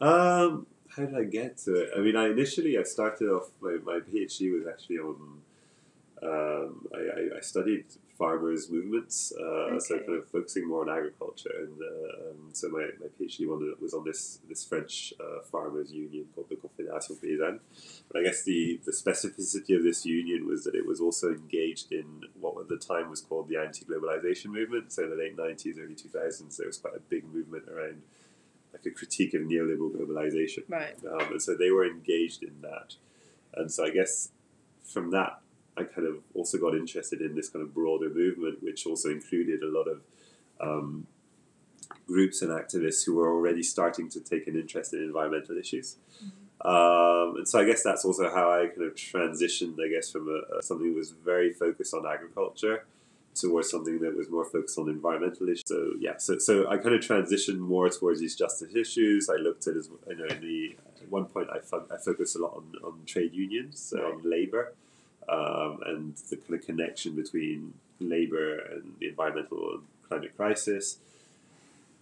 Um, 0.00 0.66
how 0.88 1.04
did 1.06 1.14
I 1.16 1.22
get 1.24 1.58
to 1.58 1.74
it? 1.76 1.90
I 1.96 2.00
mean, 2.00 2.16
I 2.16 2.28
initially 2.28 2.76
I 2.76 2.82
started 2.82 3.28
off 3.28 3.50
my, 3.60 3.76
my 3.84 4.00
PhD 4.00 4.52
was 4.52 4.66
actually 4.66 4.98
on. 4.98 5.42
Um, 6.22 6.86
I, 6.94 6.98
I, 6.98 7.38
I 7.38 7.40
studied 7.40 7.84
farmers' 8.18 8.70
movements, 8.70 9.32
uh, 9.32 9.80
so 9.80 9.94
Okay. 9.94 10.04
kind 10.04 10.18
of 10.18 10.28
focusing 10.28 10.68
more 10.68 10.82
on 10.82 10.90
agriculture, 10.90 11.54
and 11.64 11.80
uh, 11.80 12.30
um, 12.30 12.50
so 12.52 12.68
my, 12.68 12.86
my 13.00 13.06
PhD 13.18 13.48
one 13.48 13.74
was 13.80 13.94
on 13.94 14.04
this 14.04 14.40
this 14.46 14.62
French 14.62 15.14
uh, 15.18 15.40
farmers 15.50 15.90
union 15.90 16.26
called 16.34 16.50
the 16.50 16.56
Confédération 16.56 17.18
Paysanne. 17.22 17.60
But 18.08 18.20
I 18.20 18.24
guess 18.24 18.44
the, 18.44 18.78
the 18.84 18.92
specificity 18.92 19.74
of 19.74 19.82
this 19.82 20.04
union 20.04 20.46
was 20.46 20.64
that 20.64 20.74
it 20.74 20.86
was 20.86 21.00
also 21.00 21.28
engaged 21.28 21.90
in 21.90 22.24
what 22.38 22.60
at 22.60 22.68
the 22.68 22.76
time 22.76 23.08
was 23.08 23.22
called 23.22 23.48
the 23.48 23.56
anti-globalization 23.56 24.46
movement. 24.52 24.92
So 24.92 25.04
in 25.04 25.10
the 25.10 25.16
late 25.16 25.38
nineties, 25.38 25.78
early 25.78 25.94
two 25.94 26.10
thousands, 26.10 26.58
there 26.58 26.66
was 26.66 26.76
quite 26.76 26.96
a 26.96 27.00
big 27.00 27.24
movement 27.24 27.64
around 27.70 28.02
like 28.74 28.84
a 28.84 28.90
critique 28.90 29.32
of 29.32 29.42
neoliberal 29.42 29.90
globalization. 29.90 30.64
Right. 30.68 30.94
Um, 31.10 31.32
and 31.32 31.42
so 31.42 31.54
they 31.54 31.70
were 31.70 31.86
engaged 31.86 32.42
in 32.42 32.60
that. 32.60 32.96
And 33.54 33.72
so 33.72 33.86
I 33.86 33.90
guess 33.90 34.30
from 34.84 35.10
that, 35.12 35.39
I 35.76 35.84
kind 35.84 36.06
of 36.06 36.16
also 36.34 36.58
got 36.58 36.74
interested 36.74 37.20
in 37.20 37.34
this 37.34 37.48
kind 37.48 37.62
of 37.62 37.72
broader 37.72 38.10
movement, 38.10 38.62
which 38.62 38.86
also 38.86 39.08
included 39.10 39.62
a 39.62 39.68
lot 39.68 39.86
of 39.88 40.00
um, 40.60 41.06
groups 42.06 42.42
and 42.42 42.50
activists 42.50 43.04
who 43.06 43.14
were 43.14 43.32
already 43.32 43.62
starting 43.62 44.08
to 44.10 44.20
take 44.20 44.46
an 44.46 44.56
interest 44.56 44.92
in 44.92 45.00
environmental 45.00 45.56
issues. 45.56 45.96
Um, 46.62 47.36
and 47.36 47.48
so 47.48 47.58
I 47.58 47.64
guess 47.64 47.82
that's 47.82 48.04
also 48.04 48.28
how 48.28 48.50
I 48.50 48.66
kind 48.66 48.82
of 48.82 48.94
transitioned, 48.94 49.76
I 49.82 49.88
guess, 49.88 50.10
from 50.10 50.28
a, 50.28 50.58
a, 50.58 50.62
something 50.62 50.92
that 50.92 50.98
was 50.98 51.10
very 51.10 51.52
focused 51.52 51.94
on 51.94 52.06
agriculture 52.06 52.84
towards 53.34 53.70
something 53.70 54.00
that 54.00 54.14
was 54.14 54.28
more 54.28 54.44
focused 54.44 54.78
on 54.78 54.88
environmental 54.88 55.48
issues. 55.48 55.62
So 55.64 55.92
yeah, 55.98 56.18
so, 56.18 56.36
so 56.38 56.68
I 56.68 56.76
kind 56.76 56.94
of 56.94 57.00
transitioned 57.00 57.58
more 57.58 57.88
towards 57.88 58.20
these 58.20 58.36
justice 58.36 58.74
issues. 58.74 59.30
I 59.30 59.36
looked 59.36 59.66
at 59.68 59.76
as 59.76 59.88
you 60.08 60.16
know 60.16 60.26
in 60.26 60.40
the 60.42 60.76
at 61.00 61.10
one 61.10 61.24
point 61.26 61.48
I, 61.50 61.60
fo- 61.60 61.86
I 61.90 61.96
focused 61.96 62.36
a 62.36 62.40
lot 62.40 62.54
on, 62.54 62.72
on 62.84 63.00
trade 63.06 63.32
unions, 63.32 63.80
so 63.80 63.98
on 63.98 64.28
labor, 64.28 64.74
um, 65.28 65.80
and 65.86 66.16
the 66.30 66.36
kind 66.36 66.54
of 66.60 66.66
connection 66.66 67.14
between 67.14 67.74
labor 68.00 68.58
and 68.58 68.94
the 68.98 69.08
environmental 69.08 69.72
and 69.74 69.82
climate 70.08 70.36
crisis. 70.36 70.98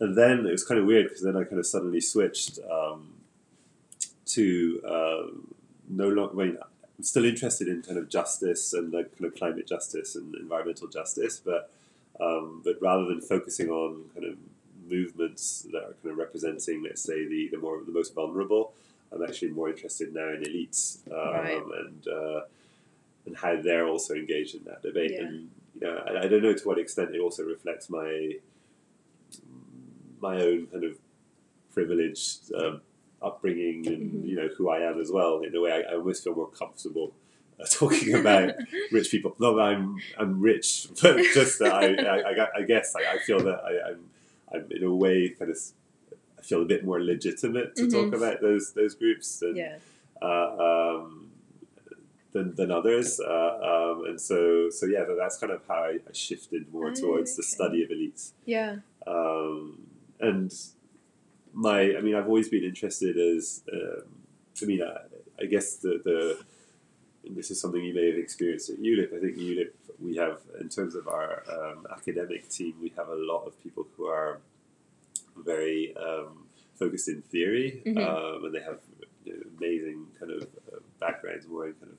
And 0.00 0.16
then 0.16 0.46
it 0.46 0.52
was 0.52 0.64
kind 0.64 0.80
of 0.80 0.86
weird 0.86 1.06
because 1.08 1.22
then 1.22 1.36
I 1.36 1.44
kind 1.44 1.58
of 1.58 1.66
suddenly 1.66 2.00
switched 2.00 2.58
um, 2.70 3.14
to 4.26 4.80
uh, 4.86 5.26
no 5.88 6.08
longer. 6.08 6.40
I 6.40 6.46
mean, 6.46 6.58
I'm 6.98 7.04
still 7.04 7.24
interested 7.24 7.68
in 7.68 7.82
kind 7.82 7.98
of 7.98 8.08
justice 8.08 8.72
and 8.72 8.92
like 8.92 9.16
kind 9.18 9.30
of 9.32 9.36
climate 9.36 9.66
justice 9.66 10.14
and 10.16 10.34
environmental 10.36 10.88
justice, 10.88 11.40
but 11.44 11.70
um, 12.20 12.62
but 12.64 12.76
rather 12.80 13.04
than 13.06 13.20
focusing 13.20 13.68
on 13.70 14.04
kind 14.14 14.26
of 14.26 14.36
movements 14.88 15.66
that 15.72 15.78
are 15.78 15.94
kind 16.02 16.12
of 16.12 16.16
representing, 16.16 16.82
let's 16.82 17.02
say, 17.02 17.26
the, 17.26 17.48
the 17.52 17.58
more 17.58 17.80
the 17.84 17.92
most 17.92 18.14
vulnerable, 18.14 18.72
I'm 19.12 19.22
actually 19.22 19.50
more 19.50 19.68
interested 19.68 20.14
now 20.14 20.28
in 20.28 20.42
elites 20.42 20.98
um, 21.12 21.34
Right. 21.34 21.62
and 21.84 22.08
uh, 22.08 22.40
and 23.28 23.36
how 23.36 23.60
they're 23.60 23.86
also 23.86 24.14
engaged 24.14 24.54
in 24.56 24.64
that 24.64 24.82
debate. 24.82 25.12
Yeah. 25.14 25.20
And 25.26 25.50
you 25.74 25.80
know, 25.82 26.02
I, 26.06 26.24
I 26.24 26.28
don't 26.28 26.42
know 26.42 26.54
to 26.54 26.68
what 26.68 26.78
extent 26.78 27.14
it 27.14 27.20
also 27.20 27.44
reflects 27.44 27.88
my 27.88 28.32
my 30.20 30.40
own 30.40 30.66
kind 30.66 30.84
of 30.84 30.98
privileged 31.72 32.52
um, 32.54 32.80
upbringing 33.22 33.86
and 33.86 34.12
Mhm. 34.12 34.28
you 34.28 34.36
know 34.36 34.48
who 34.56 34.68
I 34.68 34.80
am 34.80 35.00
as 35.00 35.10
well. 35.12 35.40
In 35.40 35.54
a 35.54 35.60
way, 35.60 35.72
I, 35.72 35.92
I 35.92 35.94
almost 35.96 36.24
feel 36.24 36.34
more 36.34 36.48
comfortable 36.50 37.12
uh, 37.60 37.66
talking 37.70 38.14
about 38.14 38.54
rich 38.92 39.10
people. 39.10 39.34
Not 39.38 39.54
that 39.54 39.62
I'm 39.62 39.98
I'm 40.18 40.40
rich, 40.40 40.88
but 41.02 41.18
just 41.34 41.58
that 41.60 41.72
I 41.72 41.86
I, 41.94 42.60
I, 42.60 42.62
guess 42.62 42.94
I, 42.96 43.14
I 43.14 43.18
feel 43.18 43.40
that 43.40 43.60
I, 43.64 43.90
I'm 43.90 44.10
I'm 44.52 44.66
in 44.72 44.82
a 44.82 44.94
way 44.94 45.28
kind 45.28 45.50
of 45.50 45.58
I 46.38 46.42
feel 46.42 46.62
a 46.62 46.64
bit 46.64 46.84
more 46.84 47.00
legitimate 47.00 47.76
to 47.76 47.90
talk 47.90 48.06
Mhm. 48.06 48.16
about 48.16 48.40
those 48.40 48.72
those 48.72 48.94
groups 48.94 49.38
than 49.40 49.54
yeah. 49.56 49.76
uh, 50.22 50.96
um, 50.96 51.27
than, 52.38 52.54
than 52.54 52.70
others. 52.70 53.20
Uh, 53.20 53.58
um, 53.72 54.04
and 54.06 54.20
so 54.20 54.70
so 54.70 54.86
yeah, 54.86 55.04
that's 55.18 55.38
kind 55.38 55.52
of 55.52 55.60
how 55.68 55.74
I, 55.90 55.98
I 56.08 56.12
shifted 56.12 56.72
more 56.72 56.90
Oh, 56.90 56.94
towards 56.94 57.36
the 57.36 57.42
study 57.42 57.82
of 57.84 57.90
elites. 57.90 58.32
Yeah. 58.44 58.76
Um, 59.06 59.78
and 60.20 60.52
my, 61.52 61.96
I 61.96 62.00
mean, 62.00 62.14
I've 62.14 62.26
always 62.26 62.48
been 62.48 62.64
interested 62.64 63.16
as, 63.16 63.62
um, 63.72 64.02
I 64.62 64.64
mean, 64.66 64.82
I, 64.82 65.42
I 65.42 65.46
guess 65.46 65.76
the, 65.76 66.00
the, 66.04 66.38
and 67.26 67.36
this 67.36 67.50
is 67.50 67.60
something 67.60 67.82
you 67.82 67.94
may 67.94 68.06
have 68.10 68.18
experienced 68.18 68.70
at 68.70 68.78
ULIP. 68.78 69.14
I 69.16 69.20
think 69.20 69.36
ULIP, 69.36 69.72
we 70.00 70.16
have, 70.16 70.38
in 70.60 70.68
terms 70.68 70.94
of 70.94 71.08
our 71.08 71.42
um, 71.50 71.86
academic 71.92 72.48
team, 72.48 72.74
we 72.80 72.92
have 72.96 73.08
a 73.08 73.14
lot 73.14 73.44
of 73.46 73.60
people 73.62 73.86
who 73.96 74.06
are 74.06 74.40
very 75.44 75.94
um, 75.96 76.46
focused 76.78 77.08
in 77.08 77.22
theory, 77.22 77.82
Mhm. 77.86 77.98
um, 78.06 78.44
and 78.44 78.54
they 78.54 78.60
have 78.70 78.78
amazing 79.58 80.06
kind 80.18 80.32
of 80.32 80.42
uh, 80.72 80.78
backgrounds 81.00 81.46
more 81.48 81.66
in 81.66 81.74
kind 81.74 81.92
of 81.92 81.98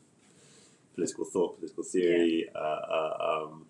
political 1.00 1.26
thought, 1.34 1.52
political 1.60 1.84
theory. 1.84 2.50
Uh, 2.56 2.60
uh, 2.98 3.14
um, 3.30 3.66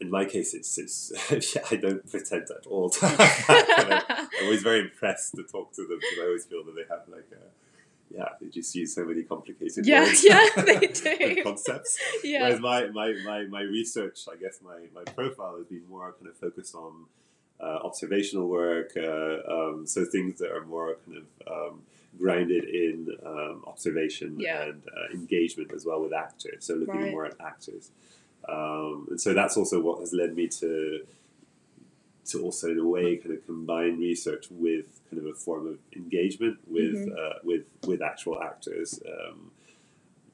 in 0.00 0.10
my 0.10 0.24
case, 0.24 0.50
it's, 0.54 0.78
it's 0.78 0.96
I 1.72 1.76
don't 1.76 2.04
pretend 2.10 2.46
at 2.58 2.66
all 2.66 2.90
to 2.90 3.06
have 3.06 3.18
that 3.18 3.66
kind 3.76 3.92
of 3.92 4.02
I'm 4.08 4.28
always 4.44 4.62
very 4.62 4.80
impressed 4.80 5.34
to 5.36 5.42
talk 5.54 5.72
to 5.76 5.82
them 5.88 5.98
because 6.00 6.18
I 6.22 6.26
always 6.30 6.44
feel 6.50 6.62
that 6.64 6.74
they 6.78 6.86
have 6.94 7.02
like 7.08 7.28
a 7.32 7.44
yeah 8.16 8.28
they 8.40 8.48
just 8.58 8.72
use 8.80 8.94
so 8.94 9.04
many 9.04 9.22
complicated 9.24 9.84
Yeah, 9.86 10.02
words 10.04 10.22
yeah, 10.24 10.46
they 10.68 10.78
do. 10.86 11.42
concepts. 11.42 11.98
yeah. 12.22 12.42
Whereas 12.42 12.60
my, 12.60 12.86
my, 13.00 13.08
my, 13.24 13.40
my 13.56 13.62
research, 13.62 14.18
I 14.32 14.36
guess 14.36 14.58
my, 14.62 14.78
my 14.94 15.04
profile 15.18 15.56
has 15.58 15.66
been 15.66 15.82
more 15.88 16.12
kind 16.12 16.28
of 16.28 16.36
focused 16.36 16.74
on 16.74 17.06
uh, 17.58 17.78
observational 17.88 18.46
work, 18.48 18.90
uh, 18.96 19.36
um, 19.54 19.86
so 19.86 20.04
things 20.04 20.38
that 20.40 20.50
are 20.52 20.64
more 20.66 20.96
kind 21.06 21.16
of 21.22 21.26
um, 21.52 21.74
grounded 22.18 22.64
in 22.64 23.16
um, 23.24 23.64
observation 23.66 24.38
Yeah. 24.40 24.62
and 24.64 24.82
uh, 24.96 25.12
engagement 25.12 25.72
as 25.72 25.84
well 25.84 26.02
with 26.02 26.12
actors. 26.12 26.64
So 26.64 26.74
looking 26.74 27.00
Right. 27.02 27.10
more 27.10 27.26
at 27.26 27.34
actors, 27.40 27.90
um, 28.48 29.06
and 29.10 29.20
so 29.20 29.34
that's 29.34 29.56
also 29.56 29.80
what 29.80 30.00
has 30.00 30.12
led 30.12 30.34
me 30.34 30.48
to 30.48 31.06
to 32.26 32.42
also 32.42 32.70
in 32.72 32.78
a 32.80 32.84
way 32.84 33.16
kind 33.16 33.32
of 33.36 33.46
combine 33.46 34.00
research 34.00 34.46
with 34.50 34.86
kind 35.08 35.22
of 35.22 35.26
a 35.26 35.34
form 35.34 35.64
of 35.68 35.78
engagement 35.94 36.58
with 36.66 36.94
Mhm. 37.06 37.16
uh, 37.18 37.38
with 37.44 37.64
with 37.86 38.02
actual 38.02 38.42
actors. 38.42 39.00
Um, 39.06 39.52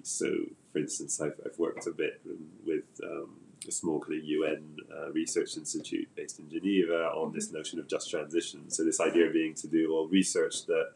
so, 0.02 0.26
for 0.72 0.78
instance, 0.78 1.20
I've, 1.20 1.38
I've 1.46 1.58
worked 1.58 1.86
a 1.86 1.92
bit 1.92 2.20
with 2.66 2.84
um, 3.04 3.36
a 3.68 3.70
small 3.70 4.00
kind 4.00 4.18
of 4.18 4.24
UN 4.24 4.78
uh, 4.90 5.12
research 5.12 5.56
institute 5.56 6.08
based 6.16 6.38
in 6.40 6.48
Geneva 6.50 7.12
on 7.14 7.32
this 7.32 7.52
notion 7.52 7.78
of 7.78 7.86
just 7.88 8.10
transition. 8.10 8.68
So, 8.70 8.84
this 8.84 8.98
idea 9.00 9.30
being 9.30 9.54
to 9.54 9.68
do 9.68 9.92
all 9.92 10.08
research 10.08 10.66
that 10.66 10.92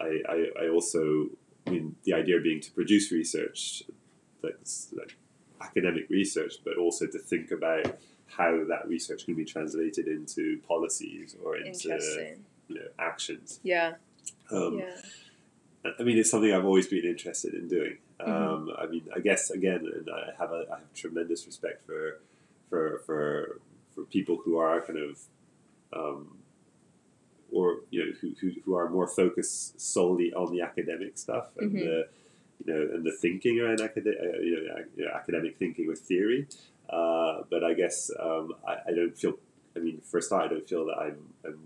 I, 0.00 0.22
I, 0.28 0.64
I 0.64 0.68
also, 0.68 1.26
I 1.66 1.70
mean, 1.70 1.96
the 2.04 2.14
idea 2.14 2.40
being 2.40 2.60
to 2.60 2.70
produce 2.72 3.12
research 3.12 3.82
that's 4.42 4.92
like 4.96 5.16
academic 5.60 6.08
research, 6.08 6.54
but 6.64 6.76
also 6.76 7.06
to 7.06 7.18
think 7.18 7.50
about 7.50 7.98
how 8.26 8.64
that 8.68 8.88
research 8.88 9.24
can 9.24 9.34
be 9.34 9.44
translated 9.44 10.06
into 10.06 10.60
policies 10.66 11.36
or 11.44 11.56
into 11.56 11.88
you 12.68 12.76
know, 12.76 12.86
actions. 12.98 13.60
Yeah. 13.62 13.94
Um, 14.50 14.78
yeah. 14.78 14.96
I 15.98 16.02
mean, 16.02 16.18
it's 16.18 16.30
something 16.30 16.52
I've 16.52 16.64
always 16.64 16.86
been 16.86 17.04
interested 17.04 17.54
in 17.54 17.68
doing. 17.68 17.98
Mm-hmm. 18.20 18.30
Um, 18.30 18.70
I 18.78 18.86
mean, 18.86 19.02
I 19.14 19.20
guess 19.20 19.50
again, 19.50 19.90
and 19.92 20.08
I 20.10 20.32
have 20.38 20.52
a 20.52 20.66
I 20.70 20.78
have 20.78 20.94
tremendous 20.94 21.46
respect 21.46 21.86
for 21.86 22.20
for 22.68 23.02
for 23.06 23.60
for 23.94 24.02
people 24.04 24.40
who 24.44 24.58
are 24.58 24.80
kind 24.82 24.98
of 24.98 25.20
um, 25.92 26.38
or 27.52 27.80
you 27.90 28.04
know 28.04 28.12
who, 28.20 28.34
who, 28.40 28.52
who 28.64 28.74
are 28.76 28.88
more 28.88 29.06
focused 29.06 29.80
solely 29.80 30.32
on 30.34 30.52
the 30.52 30.60
academic 30.60 31.18
stuff 31.18 31.48
and 31.58 31.72
Mhm. 31.72 31.80
the 31.80 32.08
you 32.64 32.72
know 32.72 32.80
and 32.94 33.04
the 33.04 33.12
thinking 33.12 33.60
around 33.60 33.80
academic 33.80 34.18
uh, 34.20 34.38
you, 34.40 34.68
know, 34.68 34.84
you 34.96 35.04
know, 35.04 35.10
academic 35.12 35.56
thinking 35.58 35.86
with 35.86 36.00
theory. 36.00 36.46
Uh, 36.88 37.42
but 37.50 37.62
I 37.62 37.74
guess 37.74 38.10
um, 38.18 38.54
I, 38.66 38.76
I 38.88 38.92
don't 38.94 39.16
feel. 39.16 39.34
I 39.76 39.78
mean, 39.78 40.00
for 40.00 40.18
a 40.18 40.22
start, 40.22 40.46
I 40.46 40.48
don't 40.48 40.68
feel 40.68 40.86
that 40.86 40.98
I'm, 40.98 41.18
I'm 41.44 41.60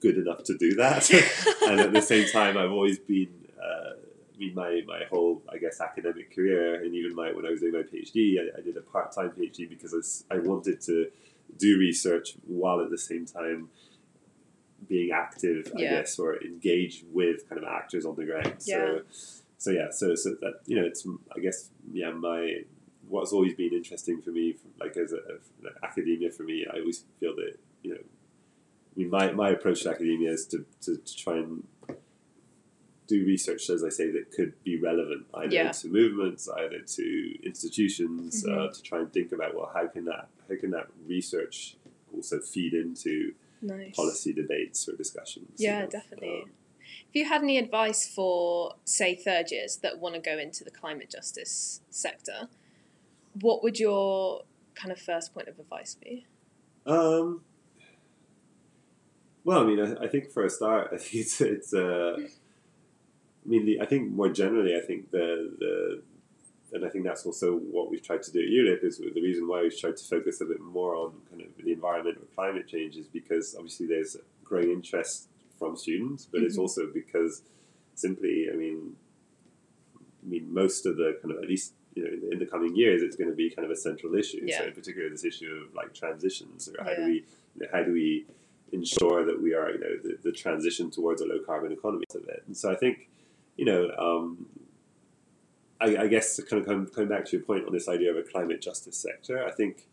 good 0.00 0.16
enough 0.18 0.42
to 0.44 0.58
do 0.58 0.74
that. 0.74 1.08
and 1.68 1.80
at 1.80 1.92
the 1.92 2.02
same 2.02 2.26
time, 2.28 2.56
I've 2.58 2.72
always 2.72 2.98
been. 2.98 3.28
Uh, 3.56 3.92
I 4.34 4.38
mean, 4.38 4.54
my, 4.54 4.82
my 4.86 5.02
whole, 5.10 5.42
I 5.52 5.58
guess, 5.58 5.80
academic 5.80 6.34
career, 6.34 6.82
and 6.82 6.94
even 6.94 7.14
my 7.14 7.30
when 7.32 7.46
I 7.46 7.50
was 7.50 7.60
doing 7.60 7.74
my 7.74 7.82
PhD, 7.82 8.38
I, 8.40 8.58
I 8.58 8.62
did 8.62 8.76
a 8.76 8.80
part 8.80 9.12
time 9.12 9.30
PhD 9.30 9.68
because 9.68 10.24
I 10.30 10.38
wanted 10.38 10.80
to 10.82 11.10
do 11.56 11.78
research 11.78 12.34
while 12.46 12.80
at 12.80 12.90
the 12.90 12.98
same 12.98 13.26
time 13.26 13.68
being 14.90 15.10
active, 15.12 15.72
I 15.76 15.80
Yeah. 15.82 15.90
guess, 16.00 16.18
or 16.18 16.30
engaged 16.42 17.04
with 17.12 17.48
kind 17.48 17.62
of 17.62 17.66
actors 17.80 18.04
on 18.04 18.16
the 18.16 18.26
ground. 18.26 18.54
So, 18.58 19.02
so 19.56 19.70
yeah, 19.70 19.90
so 19.90 20.14
so 20.16 20.30
that 20.42 20.54
you 20.66 20.76
know, 20.76 20.84
it's 20.90 21.06
I 21.34 21.38
guess 21.40 21.70
yeah, 21.92 22.10
my 22.10 22.64
what's 23.08 23.32
always 23.32 23.54
been 23.54 23.72
interesting 23.72 24.20
for 24.20 24.30
me, 24.30 24.56
like 24.78 24.96
as 24.96 25.12
a, 25.12 25.22
academia 25.82 26.30
for 26.30 26.42
me, 26.42 26.66
I 26.72 26.78
always 26.80 27.04
feel 27.20 27.34
that 27.36 27.54
you 27.82 27.90
know, 27.94 28.00
I 28.00 28.98
mean, 28.98 29.10
my, 29.10 29.32
my 29.32 29.50
approach 29.50 29.82
to 29.84 29.90
academia 29.90 30.30
is 30.32 30.44
to, 30.48 30.64
to, 30.82 30.96
to 30.98 31.16
try 31.16 31.36
and 31.38 31.64
do 33.06 33.24
research, 33.24 33.68
as 33.70 33.82
I 33.82 33.88
say, 33.88 34.10
that 34.12 34.30
could 34.32 34.52
be 34.62 34.76
relevant 34.78 35.26
either 35.34 35.54
Yeah. 35.54 35.72
to 35.72 35.88
movements, 35.88 36.48
either 36.48 36.80
to 36.80 37.38
institutions, 37.44 38.44
uh, 38.46 38.50
Mhm. 38.50 38.72
to 38.76 38.82
try 38.82 38.98
and 39.00 39.12
think 39.12 39.32
about 39.32 39.54
well, 39.56 39.70
how 39.74 39.86
can 39.88 40.04
that 40.06 40.28
how 40.48 40.56
can 40.56 40.70
that 40.72 40.88
research 41.06 41.76
also 42.14 42.38
feed 42.40 42.74
into 42.74 43.34
Nice. 43.62 43.94
policy 43.96 44.32
debates 44.32 44.88
or 44.88 44.96
discussions? 44.96 45.50
you 45.58 45.68
Yeah, 45.68 45.82
know? 45.82 45.88
definitely. 45.88 46.42
Um, 46.44 46.50
If 47.08 47.14
you 47.14 47.24
had 47.26 47.42
any 47.42 47.58
advice 47.58 48.08
for, 48.08 48.74
say, 48.84 49.14
third 49.14 49.50
years 49.50 49.76
that 49.78 49.98
want 49.98 50.14
to 50.14 50.20
go 50.20 50.38
into 50.38 50.64
the 50.64 50.70
climate 50.70 51.10
justice 51.10 51.80
sector, 51.90 52.48
what 53.40 53.62
would 53.62 53.78
your 53.78 54.42
kind 54.74 54.90
of 54.92 54.98
first 55.00 55.34
point 55.34 55.48
of 55.48 55.58
advice 55.58 55.94
be? 55.94 56.26
Um, 56.86 57.42
Well, 59.44 59.60
I 59.62 59.64
mean, 59.66 59.80
I, 59.80 60.04
I 60.04 60.08
think 60.08 60.30
for 60.30 60.44
a 60.44 60.50
start, 60.50 60.90
I 60.94 60.98
think 60.98 61.14
it's, 61.14 61.40
it's 61.40 61.74
uh, 61.74 62.16
I 62.16 63.48
mean, 63.48 63.64
the, 63.66 63.80
I 63.80 63.86
think 63.86 64.10
more 64.12 64.28
generally, 64.28 64.76
I 64.76 64.80
think 64.80 65.10
the, 65.10 65.54
the 65.58 66.02
and 66.72 66.84
I 66.84 66.88
think 66.88 67.04
that's 67.04 67.26
also 67.26 67.56
what 67.56 67.90
we've 67.90 68.02
tried 68.02 68.22
to 68.22 68.32
do 68.32 68.40
at 68.40 68.46
ULIP 68.46 68.84
is 68.84 68.98
the 68.98 69.20
reason 69.20 69.48
why 69.48 69.62
we've 69.62 69.78
tried 69.78 69.96
to 69.96 70.04
focus 70.04 70.40
a 70.40 70.44
bit 70.44 70.60
more 70.60 70.94
on 70.94 71.14
kind 71.28 71.42
of 71.42 71.48
the 71.62 71.72
environment 71.72 72.18
or 72.18 72.26
climate 72.34 72.68
change 72.68 72.96
is 72.96 73.06
because 73.06 73.54
obviously 73.56 73.86
there's 73.86 74.16
growing 74.44 74.70
interest 74.70 75.28
from 75.58 75.76
students, 75.76 76.26
but 76.26 76.38
mm-hmm. 76.38 76.46
it's 76.46 76.58
also 76.58 76.88
because 76.92 77.42
simply, 77.94 78.46
I 78.52 78.56
mean, 78.56 78.96
I 79.96 80.28
mean, 80.28 80.52
most 80.52 80.86
of 80.86 80.96
the 80.96 81.18
kind 81.22 81.34
of 81.34 81.42
at 81.42 81.48
least 81.48 81.74
you 81.94 82.04
know 82.04 82.10
in 82.10 82.20
the, 82.20 82.30
in 82.32 82.38
the 82.38 82.46
coming 82.46 82.76
years, 82.76 83.02
it's 83.02 83.16
going 83.16 83.30
to 83.30 83.36
be 83.36 83.50
kind 83.50 83.64
of 83.64 83.70
a 83.70 83.76
central 83.76 84.14
issue. 84.14 84.40
Yeah. 84.44 84.58
So 84.58 84.64
in 84.66 84.72
particular, 84.72 85.08
this 85.08 85.24
issue 85.24 85.66
of 85.66 85.74
like 85.74 85.94
transitions, 85.94 86.68
or 86.68 86.84
how 86.84 86.90
yeah. 86.90 86.96
do 86.96 87.04
we, 87.04 87.14
you 87.54 87.60
know, 87.62 87.66
how 87.72 87.82
do 87.82 87.92
we 87.92 88.26
ensure 88.72 89.24
that 89.26 89.42
we 89.42 89.54
are, 89.54 89.70
you 89.70 89.80
know, 89.80 89.96
the, 90.02 90.18
the 90.22 90.32
transition 90.32 90.90
towards 90.90 91.20
a 91.20 91.26
low 91.26 91.40
carbon 91.44 91.72
economy 91.72 92.04
of 92.14 92.28
it. 92.28 92.42
And 92.46 92.56
so 92.56 92.70
I 92.70 92.76
think, 92.76 93.08
you 93.56 93.64
know, 93.64 93.90
um, 93.98 94.46
I, 95.80 95.96
I, 96.02 96.06
guess 96.06 96.38
kind 96.44 96.60
of 96.60 96.68
coming, 96.68 96.86
coming 96.86 97.08
back 97.08 97.24
to 97.26 97.36
your 97.36 97.44
point 97.44 97.66
on 97.66 97.72
this 97.72 97.88
idea 97.88 98.10
of 98.10 98.16
a 98.16 98.22
climate 98.22 98.60
justice 98.60 98.96
sector, 98.96 99.46
I 99.46 99.50
think 99.50 99.86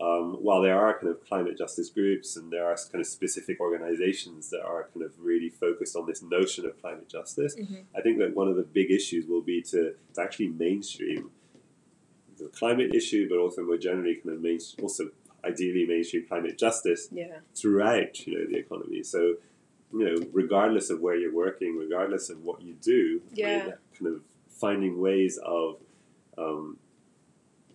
um, 0.00 0.38
while 0.40 0.62
there 0.62 0.78
are 0.78 0.98
kind 0.98 1.08
of 1.08 1.24
climate 1.26 1.58
justice 1.58 1.90
groups 1.90 2.36
and 2.36 2.50
there 2.50 2.66
are 2.66 2.76
kind 2.90 3.00
of 3.00 3.06
specific 3.06 3.60
organizations 3.60 4.48
that 4.50 4.62
are 4.62 4.88
kind 4.94 5.04
of 5.04 5.12
really 5.18 5.50
focused 5.50 5.94
on 5.94 6.06
this 6.06 6.22
notion 6.22 6.64
of 6.64 6.80
climate 6.80 7.08
justice, 7.08 7.54
mm-hmm. 7.54 7.82
I 7.96 8.00
think 8.00 8.18
that 8.18 8.34
one 8.34 8.48
of 8.48 8.56
the 8.56 8.62
big 8.62 8.90
issues 8.90 9.26
will 9.26 9.42
be 9.42 9.60
to, 9.62 9.94
to 10.14 10.22
actually 10.22 10.48
mainstream 10.48 11.30
the 12.38 12.48
climate 12.48 12.94
issue, 12.94 13.28
but 13.28 13.38
also 13.38 13.62
more 13.62 13.76
generally 13.76 14.16
kind 14.16 14.34
of 14.34 14.42
main, 14.42 14.58
also 14.82 15.10
ideally 15.44 15.86
mainstream 15.86 16.26
climate 16.26 16.58
justice 16.58 17.08
yeah. 17.12 17.38
throughout 17.54 18.26
you 18.26 18.38
know 18.38 18.46
the 18.46 18.56
economy. 18.56 19.02
So 19.02 19.34
you 19.92 20.04
know, 20.04 20.26
regardless 20.32 20.88
of 20.90 21.00
where 21.00 21.16
you're 21.16 21.34
working, 21.34 21.76
regardless 21.76 22.30
of 22.30 22.42
what 22.42 22.62
you 22.62 22.74
do, 22.80 23.20
yeah. 23.32 23.46
I 23.46 23.52
mean, 23.52 23.74
kind 23.98 24.14
of 24.14 24.22
finding 24.60 25.00
ways 25.00 25.38
of 25.38 25.76
um, 26.38 26.76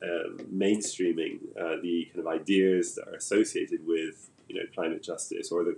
um, 0.04 0.39
mainstreaming 0.54 1.39
uh, 1.60 1.78
the 1.82 2.10
kind 2.13 2.19
of 2.19 2.28
ideas 2.28 2.95
that 2.95 3.08
are 3.08 3.15
associated 3.15 3.86
with 3.88 4.30
you 4.48 4.56
know 4.56 4.65
climate 4.74 5.02
justice 5.02 5.52
or 5.52 5.63
the 5.63 5.78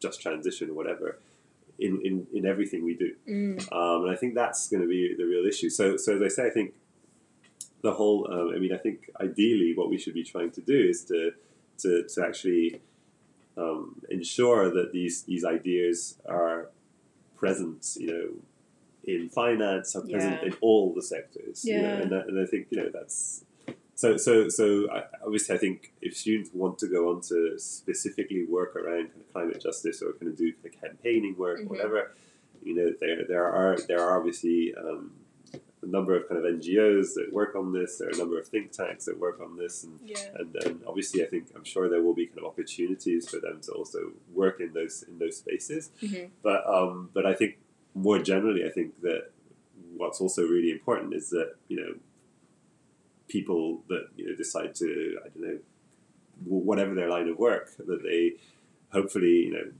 just 0.00 0.20
transition 0.20 0.70
or 0.70 0.74
whatever 0.74 1.18
in, 1.78 2.00
in, 2.04 2.26
in 2.34 2.46
everything 2.46 2.84
we 2.84 2.94
do. 2.94 3.14
Mm. 3.28 3.72
Um, 3.72 4.04
and 4.04 4.12
I 4.12 4.16
think 4.16 4.34
that's 4.34 4.68
going 4.68 4.82
to 4.82 4.88
be 4.88 5.14
the 5.16 5.24
real 5.24 5.46
issue. 5.46 5.70
So 5.70 5.96
so 5.96 6.16
as 6.16 6.22
I 6.22 6.28
say, 6.28 6.46
I 6.46 6.50
think 6.50 6.74
the 7.82 7.92
whole. 7.92 8.30
Um, 8.30 8.52
I 8.54 8.58
mean, 8.58 8.72
I 8.72 8.78
think 8.78 9.10
ideally 9.20 9.74
what 9.74 9.90
we 9.90 9.98
should 9.98 10.14
be 10.14 10.24
trying 10.24 10.50
to 10.52 10.60
do 10.60 10.78
is 10.78 11.04
to 11.06 11.32
to, 11.78 12.04
to 12.04 12.24
actually 12.24 12.80
um, 13.56 14.00
ensure 14.08 14.70
that 14.70 14.92
these 14.92 15.22
these 15.22 15.44
ideas 15.44 16.18
are 16.26 16.68
present. 17.36 17.96
You 17.98 18.06
know. 18.06 18.28
In 19.04 19.28
finance, 19.28 19.96
are 19.96 20.02
present 20.02 20.40
yeah. 20.42 20.48
in 20.48 20.56
all 20.60 20.94
the 20.94 21.02
sectors, 21.02 21.64
yeah. 21.64 21.76
You 21.76 21.82
know, 21.82 22.02
and, 22.02 22.12
that, 22.12 22.28
and 22.28 22.40
I 22.40 22.46
think 22.46 22.68
you 22.70 22.78
know 22.78 22.90
that's 22.92 23.44
so, 24.02 24.16
so, 24.16 24.48
so 24.48 24.90
I, 24.90 25.04
obviously, 25.24 25.54
I 25.54 25.58
think 25.58 25.92
if 26.02 26.16
students 26.16 26.50
want 26.52 26.76
to 26.80 26.88
go 26.88 27.10
on 27.10 27.20
to 27.28 27.56
specifically 27.56 28.44
work 28.44 28.74
around 28.74 29.10
kind 29.10 29.20
of 29.20 29.32
climate 29.32 29.62
justice 29.62 30.02
or 30.02 30.12
kind 30.14 30.32
of 30.32 30.36
do 30.36 30.52
kind 30.54 30.74
of 30.74 30.80
campaigning 30.80 31.36
work, 31.38 31.60
mm-hmm. 31.60 31.68
whatever, 31.68 32.12
you 32.64 32.74
know, 32.74 32.92
there 33.00 33.24
there 33.28 33.46
are 33.46 33.76
there 33.86 34.00
are 34.00 34.18
obviously 34.18 34.74
um, 34.76 35.12
a 35.54 35.86
number 35.86 36.16
of 36.16 36.28
kind 36.28 36.44
of 36.44 36.52
NGOs 36.52 37.14
that 37.14 37.28
work 37.32 37.54
on 37.54 37.72
this. 37.72 37.98
There 37.98 38.08
are 38.08 38.12
a 38.12 38.16
number 38.16 38.40
of 38.40 38.48
think 38.48 38.72
tanks 38.72 39.04
that 39.04 39.20
work 39.20 39.40
on 39.40 39.56
this, 39.56 39.84
and 39.84 40.00
yeah. 40.04 40.16
and, 40.34 40.56
and 40.64 40.80
obviously, 40.84 41.22
I 41.22 41.28
think 41.28 41.52
I'm 41.54 41.64
sure 41.64 41.88
there 41.88 42.02
will 42.02 42.14
be 42.14 42.26
kind 42.26 42.40
of 42.40 42.46
opportunities 42.46 43.28
for 43.28 43.38
them 43.38 43.60
to 43.62 43.72
also 43.72 44.12
work 44.32 44.60
in 44.60 44.72
those 44.72 45.04
in 45.06 45.20
those 45.20 45.36
spaces. 45.36 45.90
Mm-hmm. 46.02 46.26
But 46.42 46.66
um, 46.66 47.10
but 47.14 47.24
I 47.24 47.34
think 47.34 47.58
more 47.94 48.18
generally, 48.18 48.64
I 48.64 48.70
think 48.70 49.00
that 49.02 49.30
what's 49.96 50.20
also 50.20 50.42
really 50.42 50.70
important 50.70 51.14
is 51.14 51.30
that 51.30 51.54
you 51.68 51.76
know 51.76 51.94
people 53.28 53.82
that 53.88 54.08
you 54.16 54.26
know 54.26 54.36
decide 54.36 54.74
to 54.76 55.18
I 55.24 55.28
don't 55.28 55.42
know 55.42 55.58
whatever 56.44 56.94
their 56.94 57.08
line 57.08 57.28
of 57.28 57.38
work 57.38 57.70
that 57.76 58.02
they 58.02 58.34
hopefully 58.92 59.44
you 59.46 59.52
know 59.52 59.70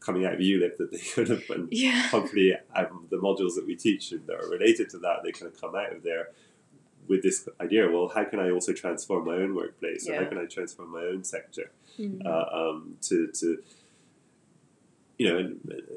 coming 0.00 0.24
out 0.24 0.34
of 0.34 0.40
ULIP 0.40 0.76
that 0.78 0.90
they 0.92 0.98
could 1.14 1.28
have 1.28 1.42
and 1.50 1.68
yeah. 1.70 2.08
hopefully 2.08 2.54
um, 2.74 3.06
the 3.10 3.16
modules 3.16 3.54
that 3.56 3.64
we 3.66 3.74
teach 3.74 4.10
that 4.10 4.30
are 4.30 4.48
related 4.48 4.88
to 4.90 4.98
that 4.98 5.22
they 5.24 5.32
kind 5.32 5.52
of 5.52 5.60
come 5.60 5.74
out 5.74 5.92
of 5.92 6.02
there 6.02 6.28
with 7.08 7.22
this 7.22 7.48
idea 7.60 7.88
well 7.90 8.08
how 8.08 8.24
can 8.24 8.40
I 8.40 8.50
also 8.50 8.72
transform 8.72 9.26
my 9.26 9.34
own 9.34 9.54
workplace 9.54 10.06
yeah. 10.06 10.14
or 10.14 10.24
how 10.24 10.28
can 10.28 10.38
I 10.38 10.46
transform 10.46 10.92
my 10.92 11.02
own 11.02 11.24
sector 11.24 11.70
mm-hmm. 11.98 12.26
uh, 12.26 12.70
um, 12.70 12.96
to 13.02 13.28
to 13.40 13.62
you 15.18 15.28
know 15.28 15.54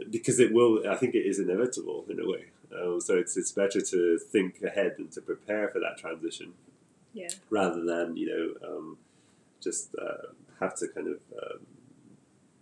because 0.10 0.40
it 0.40 0.54
will 0.54 0.88
I 0.90 0.96
think 0.96 1.16
it 1.16 1.26
is 1.26 1.40
inevitable 1.40 2.06
in 2.10 2.20
a 2.20 2.28
way 2.28 2.46
um, 2.78 3.02
so 3.02 3.18
it's 3.18 3.36
it's 3.38 3.52
better 3.52 3.82
to 3.82 4.20
think 4.20 4.62
ahead 4.62 4.96
and 4.98 5.12
to 5.12 5.22
prepare 5.22 5.70
for 5.70 5.80
that 5.80 5.98
transition 5.98 6.54
yeah. 7.14 7.30
rather 7.50 7.84
than 7.84 8.16
you 8.16 8.28
know 8.62 8.68
um, 8.68 8.98
just 9.62 9.96
uh, 9.96 10.32
have 10.60 10.76
to 10.76 10.88
kind 10.88 11.08
of 11.08 11.20
um, 11.42 11.66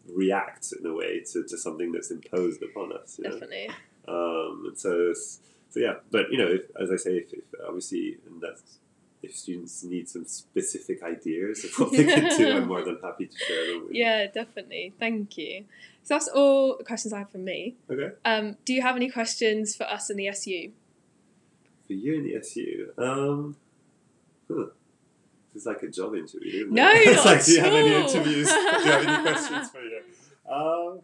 react 0.07 0.73
in 0.79 0.85
a 0.85 0.93
way 0.93 1.21
to, 1.31 1.43
to 1.43 1.57
something 1.57 1.91
that's 1.91 2.11
imposed 2.11 2.63
upon 2.63 2.93
us. 2.93 3.19
Definitely. 3.21 3.69
Um, 4.07 4.65
and 4.67 4.77
so, 4.77 5.13
so 5.13 5.79
yeah, 5.79 5.95
but 6.11 6.31
you 6.31 6.37
know, 6.37 6.47
if, 6.47 6.63
as 6.79 6.91
I 6.91 6.95
say, 6.95 7.17
if, 7.17 7.33
if 7.33 7.43
obviously, 7.65 8.17
and 8.25 8.41
that's 8.41 8.79
if 9.23 9.36
students 9.36 9.84
need 9.84 10.08
some 10.08 10.25
specific 10.25 11.01
ideas 11.03 11.63
of 11.65 11.71
what 11.80 11.91
they 11.91 12.06
can 12.06 12.38
do, 12.38 12.51
I'm 12.51 12.67
more 12.67 12.84
than 12.84 12.99
happy 13.03 13.25
to 13.27 13.38
share 13.38 13.73
them 13.73 13.86
with 13.86 13.95
Yeah, 13.95 14.27
definitely. 14.27 14.93
Thank 14.99 15.38
you. 15.38 15.65
So 16.03 16.13
that's 16.15 16.27
all 16.27 16.77
the 16.77 16.84
questions 16.84 17.13
I 17.13 17.19
have 17.19 17.30
from 17.30 17.43
me. 17.43 17.75
Okay. 17.89 18.12
Um, 18.23 18.58
do 18.63 18.73
you 18.73 18.82
have 18.82 18.95
any 18.95 19.10
questions 19.10 19.75
for 19.75 19.84
us 19.86 20.10
in 20.10 20.17
the 20.17 20.27
SU? 20.30 20.71
For 21.88 21.93
you 21.93 22.15
in 22.15 22.23
the 22.23 22.36
SU? 22.36 22.91
Um, 22.97 23.58
Huh. 24.49 24.65
It's 25.56 25.65
like 25.65 25.82
a 25.84 25.88
job 25.88 26.15
interview, 26.15 26.65
isn't 26.65 26.71
no, 26.71 26.89
it? 26.93 27.15
not 27.15 27.25
like, 27.25 27.45
do 27.45 27.51
you 27.51 27.62
have 27.62 27.73
any 27.73 27.93
interviews? 27.93 28.47
do 28.47 28.53
you 28.53 28.91
have 28.91 29.08
any 29.08 29.21
questions 29.23 29.69
for 29.71 29.82
you? 29.82 30.01
Um, 30.49 31.01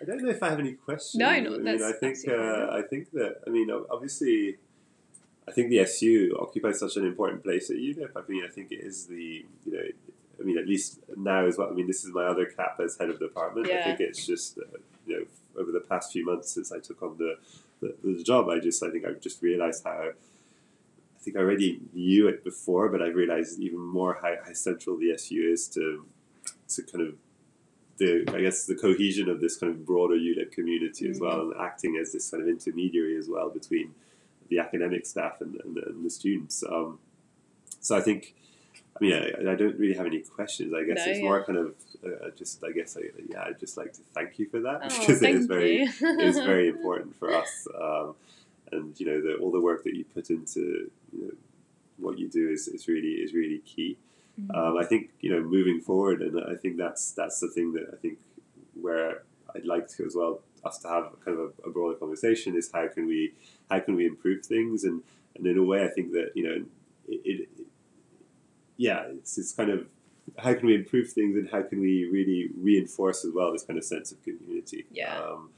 I 0.00 0.04
don't 0.04 0.22
know 0.22 0.30
if 0.30 0.42
I 0.42 0.48
have 0.50 0.58
any 0.58 0.72
questions. 0.72 1.20
No, 1.20 1.28
no, 1.40 1.54
I 1.54 1.58
mean, 1.58 1.82
I 1.82 1.92
think 1.92 2.16
uh, 2.28 2.68
I 2.72 2.82
think 2.88 3.10
that 3.12 3.36
I 3.46 3.50
mean, 3.50 3.70
obviously, 3.90 4.56
I 5.46 5.52
think 5.52 5.70
the 5.70 5.80
SU 5.80 6.36
occupies 6.40 6.80
such 6.80 6.96
an 6.96 7.06
important 7.06 7.42
place 7.42 7.70
at 7.70 7.76
ULIP. 7.76 8.10
I 8.16 8.22
mean, 8.28 8.44
I 8.44 8.48
think 8.48 8.72
it 8.72 8.80
is 8.80 9.06
the 9.06 9.44
you 9.64 9.72
know, 9.72 9.84
I 10.40 10.42
mean, 10.42 10.58
at 10.58 10.66
least 10.66 11.00
now 11.16 11.46
as 11.46 11.58
well. 11.58 11.68
I 11.68 11.72
mean, 11.72 11.86
this 11.86 12.04
is 12.04 12.12
my 12.12 12.24
other 12.24 12.46
cap 12.46 12.80
as 12.82 12.96
head 12.98 13.10
of 13.10 13.18
department. 13.18 13.68
Yeah. 13.68 13.80
I 13.80 13.82
think 13.82 14.00
it's 14.00 14.26
just 14.26 14.58
uh, 14.58 14.78
you 15.06 15.18
know, 15.18 15.60
over 15.60 15.70
the 15.70 15.80
past 15.80 16.12
few 16.12 16.24
months 16.24 16.52
since 16.52 16.72
I 16.72 16.78
took 16.78 17.02
on 17.02 17.18
the, 17.18 17.36
the, 17.80 17.94
the 18.02 18.22
job, 18.22 18.48
I 18.48 18.58
just 18.58 18.82
I 18.82 18.90
think 18.90 19.04
I've 19.04 19.20
just 19.20 19.42
realised 19.42 19.84
how 19.84 19.90
I 19.90 20.12
think 21.20 21.36
I 21.36 21.40
already 21.40 21.80
knew 21.92 22.28
it 22.28 22.42
before, 22.42 22.88
but 22.88 23.02
I 23.02 23.06
realized 23.06 23.58
even 23.60 23.80
more 23.80 24.18
how, 24.20 24.34
how 24.44 24.52
central 24.52 24.98
the 24.98 25.12
SU 25.12 25.50
is 25.52 25.68
to 25.68 26.06
to 26.68 26.82
kind 26.82 27.06
of 27.06 27.14
the 27.98 28.24
I 28.34 28.40
guess 28.40 28.66
the 28.66 28.74
cohesion 28.74 29.28
of 29.28 29.40
this 29.40 29.56
kind 29.56 29.72
of 29.72 29.84
broader 29.84 30.14
ULIP 30.14 30.52
community 30.52 31.08
as 31.08 31.20
well, 31.20 31.38
mm-hmm. 31.38 31.52
and 31.52 31.60
acting 31.60 31.98
as 32.00 32.12
this 32.12 32.30
kind 32.30 32.42
of 32.42 32.48
intermediary 32.48 33.16
as 33.16 33.28
well 33.28 33.50
between 33.50 33.94
the 34.48 34.58
academic 34.58 35.06
staff 35.06 35.40
and, 35.40 35.60
and, 35.64 35.76
and 35.78 36.04
the 36.04 36.10
students. 36.10 36.62
Um, 36.68 36.98
so 37.80 37.96
I 37.96 38.00
think, 38.00 38.34
I 39.00 39.04
mean, 39.04 39.12
I, 39.12 39.52
I, 39.52 39.54
don't 39.54 39.78
really 39.78 39.94
have 39.94 40.06
any 40.06 40.20
questions. 40.20 40.72
I 40.72 40.84
guess 40.84 41.04
no, 41.04 41.10
it's 41.10 41.18
yeah. 41.18 41.24
more 41.24 41.44
kind 41.44 41.58
of 41.58 41.74
uh, 42.04 42.30
just, 42.36 42.62
I 42.64 42.72
guess, 42.72 42.96
I, 42.96 43.02
yeah, 43.28 43.44
I'd 43.46 43.58
just 43.58 43.76
like 43.76 43.92
to 43.94 44.00
thank 44.14 44.38
you 44.38 44.46
for 44.46 44.60
that 44.60 44.80
oh, 44.84 44.88
because 45.00 45.22
it 45.22 45.34
is 45.34 45.46
very, 45.46 45.82
it 45.82 46.20
is 46.20 46.36
very 46.36 46.68
important 46.68 47.18
for 47.18 47.34
us. 47.34 47.66
Um, 47.80 48.14
and 48.72 48.98
you 48.98 49.06
know 49.06 49.20
the, 49.20 49.34
all 49.36 49.50
the 49.50 49.60
work 49.60 49.84
that 49.84 49.94
you 49.94 50.04
put 50.04 50.30
into 50.30 50.90
you 51.12 51.26
know, 51.26 51.30
what 51.98 52.18
you 52.18 52.28
do 52.28 52.50
is, 52.50 52.68
is 52.68 52.88
really 52.88 53.12
is 53.12 53.34
really 53.34 53.58
key. 53.58 53.96
Mm-hmm. 54.40 54.54
Um, 54.54 54.78
I 54.78 54.84
think 54.84 55.10
you 55.20 55.30
know 55.30 55.40
moving 55.40 55.80
forward, 55.80 56.22
and 56.22 56.40
I 56.40 56.56
think 56.56 56.76
that's 56.76 57.12
that's 57.12 57.40
the 57.40 57.48
thing 57.48 57.72
that 57.74 57.90
I 57.92 57.96
think 57.96 58.18
where 58.80 59.22
I'd 59.54 59.64
like 59.64 59.88
to 59.96 60.04
as 60.04 60.14
well 60.16 60.40
us 60.66 60.78
to 60.78 60.88
have 60.88 61.12
kind 61.24 61.38
of 61.38 61.52
a, 61.64 61.68
a 61.68 61.72
broader 61.72 61.96
conversation 61.96 62.56
is 62.56 62.70
how 62.72 62.88
can 62.88 63.06
we 63.06 63.32
how 63.70 63.80
can 63.80 63.96
we 63.96 64.06
improve 64.06 64.44
things 64.44 64.84
and 64.84 65.02
and 65.36 65.46
in 65.46 65.58
a 65.58 65.62
way 65.62 65.84
I 65.84 65.88
think 65.88 66.12
that 66.12 66.32
you 66.34 66.44
know 66.44 66.64
it, 67.08 67.20
it, 67.24 67.48
yeah 68.76 69.04
it's, 69.08 69.38
it's 69.38 69.52
kind 69.52 69.70
of 69.70 69.86
how 70.38 70.54
can 70.54 70.66
we 70.66 70.74
improve 70.74 71.10
things 71.10 71.36
and 71.36 71.48
how 71.50 71.62
can 71.62 71.80
we 71.80 72.06
really 72.06 72.48
reinforce 72.56 73.24
as 73.24 73.32
well 73.34 73.52
this 73.52 73.62
kind 73.62 73.78
of 73.78 73.84
sense 73.84 74.10
of 74.10 74.22
community 74.22 74.86
yeah 74.90 75.18
um, 75.18 75.50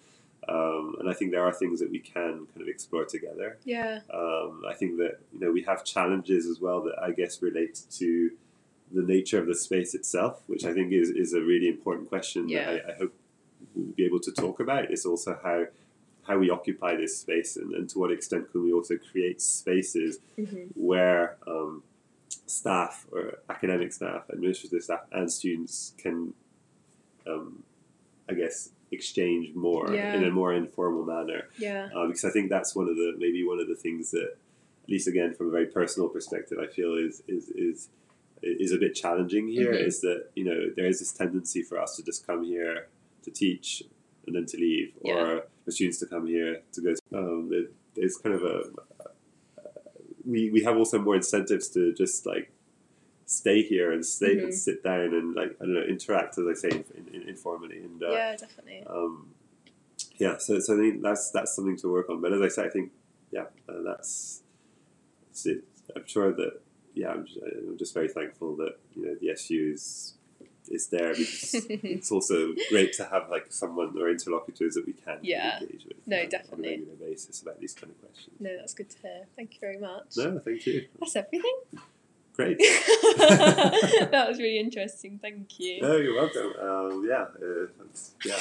um, 0.48 0.96
and 1.00 1.10
I 1.10 1.12
think 1.12 1.32
there 1.32 1.44
are 1.44 1.52
things 1.52 1.80
that 1.80 1.90
we 1.90 1.98
can 1.98 2.46
kind 2.46 2.60
of 2.60 2.68
explore 2.68 3.04
together. 3.04 3.58
Yeah. 3.64 4.00
Um, 4.12 4.62
I 4.68 4.74
think 4.74 4.98
that 4.98 5.18
you 5.32 5.40
know 5.40 5.50
we 5.50 5.62
have 5.62 5.84
challenges 5.84 6.46
as 6.46 6.60
well 6.60 6.82
that 6.82 6.94
I 7.02 7.10
guess 7.10 7.42
relate 7.42 7.80
to 7.98 8.30
the 8.92 9.02
nature 9.02 9.40
of 9.40 9.46
the 9.46 9.54
space 9.54 9.94
itself, 9.94 10.42
which 10.46 10.64
I 10.64 10.72
think 10.72 10.92
is, 10.92 11.10
is 11.10 11.32
a 11.32 11.40
really 11.40 11.68
important 11.68 12.08
question 12.08 12.48
yeah. 12.48 12.72
that 12.72 12.86
I, 12.86 12.92
I 12.92 12.96
hope 12.96 13.14
be 13.96 14.04
able 14.04 14.20
to 14.20 14.32
talk 14.32 14.60
about. 14.60 14.90
Is 14.90 15.06
also 15.06 15.38
how 15.42 15.66
how 16.26 16.38
we 16.38 16.50
occupy 16.50 16.96
this 16.96 17.18
space 17.18 17.56
and, 17.56 17.72
and 17.72 17.88
to 17.90 17.98
what 17.98 18.10
extent 18.10 18.50
can 18.50 18.64
we 18.64 18.72
also 18.72 18.96
create 19.12 19.40
spaces 19.40 20.18
mm-hmm. 20.36 20.64
where 20.74 21.36
um, 21.46 21.84
staff 22.46 23.06
or 23.12 23.38
academic 23.48 23.92
staff, 23.92 24.28
administrative 24.30 24.82
staff, 24.82 25.02
and 25.12 25.30
students 25.30 25.92
can 25.98 26.34
um, 27.26 27.62
I 28.28 28.34
guess, 28.34 28.70
exchange 28.90 29.54
more 29.54 29.92
Yeah. 29.92 30.14
in 30.14 30.24
a 30.24 30.30
more 30.30 30.52
informal 30.52 31.04
manner. 31.04 31.48
Yeah. 31.58 31.88
Uh, 31.94 32.06
because 32.06 32.24
I 32.24 32.30
think 32.30 32.50
that's 32.50 32.74
one 32.74 32.88
of 32.88 32.96
the 32.96 33.14
maybe 33.18 33.44
one 33.44 33.60
of 33.60 33.68
the 33.68 33.74
things 33.74 34.10
that, 34.12 34.36
at 34.84 34.88
least 34.88 35.08
again 35.08 35.34
from 35.34 35.48
a 35.48 35.50
very 35.50 35.66
personal 35.66 36.08
perspective, 36.08 36.58
I 36.60 36.66
feel 36.66 36.94
is 36.94 37.22
is 37.26 37.48
is 37.50 37.88
is 38.42 38.72
a 38.72 38.78
bit 38.78 38.94
challenging 38.94 39.48
here. 39.48 39.72
Mhm. 39.72 39.86
Is 39.86 40.00
that 40.02 40.30
you 40.34 40.44
know 40.44 40.70
there 40.76 40.86
is 40.86 41.00
this 41.00 41.12
tendency 41.12 41.62
for 41.62 41.80
us 41.80 41.96
to 41.96 42.04
just 42.04 42.26
come 42.26 42.44
here 42.44 42.88
to 43.26 43.30
teach 43.30 43.82
and 44.26 44.34
then 44.34 44.46
to 44.46 44.56
leave, 44.56 44.92
Yeah. 45.04 45.14
or 45.14 45.46
for 45.64 45.70
students 45.70 45.98
to 46.00 46.06
come 46.06 46.26
here 46.26 46.62
to 46.72 46.80
go. 46.80 46.94
To, 46.94 47.18
um, 47.18 47.50
it, 47.52 47.72
it's 47.96 48.16
kind 48.18 48.34
of 48.34 48.42
a 48.42 48.62
we 50.24 50.50
we 50.50 50.62
have 50.64 50.76
also 50.76 50.98
more 50.98 51.14
incentives 51.16 51.68
to 51.68 51.92
just 51.94 52.26
like 52.26 52.50
stay 53.26 53.62
here 53.62 53.92
and 53.92 54.04
stay 54.04 54.34
Mhm. 54.36 54.44
and 54.44 54.54
sit 54.54 54.82
down 54.82 55.08
and 55.18 55.34
like 55.34 55.52
I 55.60 55.64
don't 55.64 55.74
know 55.74 55.82
interact 55.82 56.38
as 56.38 56.46
I 56.46 56.54
say 56.54 56.70
in, 56.98 57.04
in, 57.14 57.22
informally 57.28 57.78
and 57.78 58.02
uh, 58.02 58.10
yeah, 58.10 58.36
definitely. 58.36 58.84
um, 58.86 59.34
yeah, 60.18 60.36
so, 60.38 60.58
so 60.60 60.74
I 60.74 60.78
think 60.78 61.02
that's 61.02 61.30
that's 61.30 61.54
something 61.54 61.76
to 61.78 61.88
work 61.96 62.08
on. 62.10 62.20
But 62.20 62.32
as 62.32 62.40
I 62.42 62.48
say, 62.48 62.64
I 62.64 62.70
think 62.70 62.92
yeah, 63.30 63.46
uh, 63.68 63.82
that's 63.84 64.42
it. 65.44 65.64
I'm 65.94 66.06
sure 66.06 66.32
that 66.32 66.60
yeah, 66.94 67.10
I'm 67.10 67.26
just, 67.26 67.38
I'm 67.44 67.76
just 67.78 67.94
very 67.94 68.08
thankful 68.08 68.56
that 68.56 68.74
you 68.94 69.02
know 69.06 69.14
the 69.20 69.30
SU 69.30 69.76
is 70.68 70.88
there 70.88 71.10
because 71.14 71.54
it's 71.70 72.10
also 72.10 72.52
great 72.70 72.92
to 72.94 73.04
have 73.06 73.28
like 73.30 73.46
someone 73.50 73.94
or 74.00 74.10
interlocutors 74.10 74.74
that 74.74 74.86
we 74.86 74.92
can 74.92 75.18
Yeah. 75.22 75.58
engage 75.60 75.84
with 75.86 75.96
No, 76.06 76.16
uh, 76.18 76.22
on 76.22 76.28
definitely. 76.28 76.68
a 76.68 76.70
regular 76.78 76.94
basis 76.96 77.42
about 77.42 77.60
these 77.60 77.74
kind 77.74 77.92
of 77.92 78.00
questions. 78.00 78.36
No, 78.40 78.56
that's 78.56 78.74
good 78.74 78.90
to 78.90 78.98
hear. 79.02 79.26
Thank 79.36 79.54
you 79.54 79.60
very 79.60 79.78
much. 79.78 80.16
No, 80.16 80.38
thank 80.38 80.66
you. 80.66 80.86
That's 81.00 81.16
everything. 81.16 81.56
Great. 82.34 82.58
that 82.58 84.26
was 84.28 84.38
really 84.38 84.58
interesting. 84.58 85.18
Thank 85.20 85.58
you. 85.58 85.80
No, 85.80 85.96
you're 85.96 86.14
welcome. 86.14 86.52
Um, 86.60 87.06
yeah, 87.08 87.22
uh, 87.42 87.66
yeah. 88.24 88.36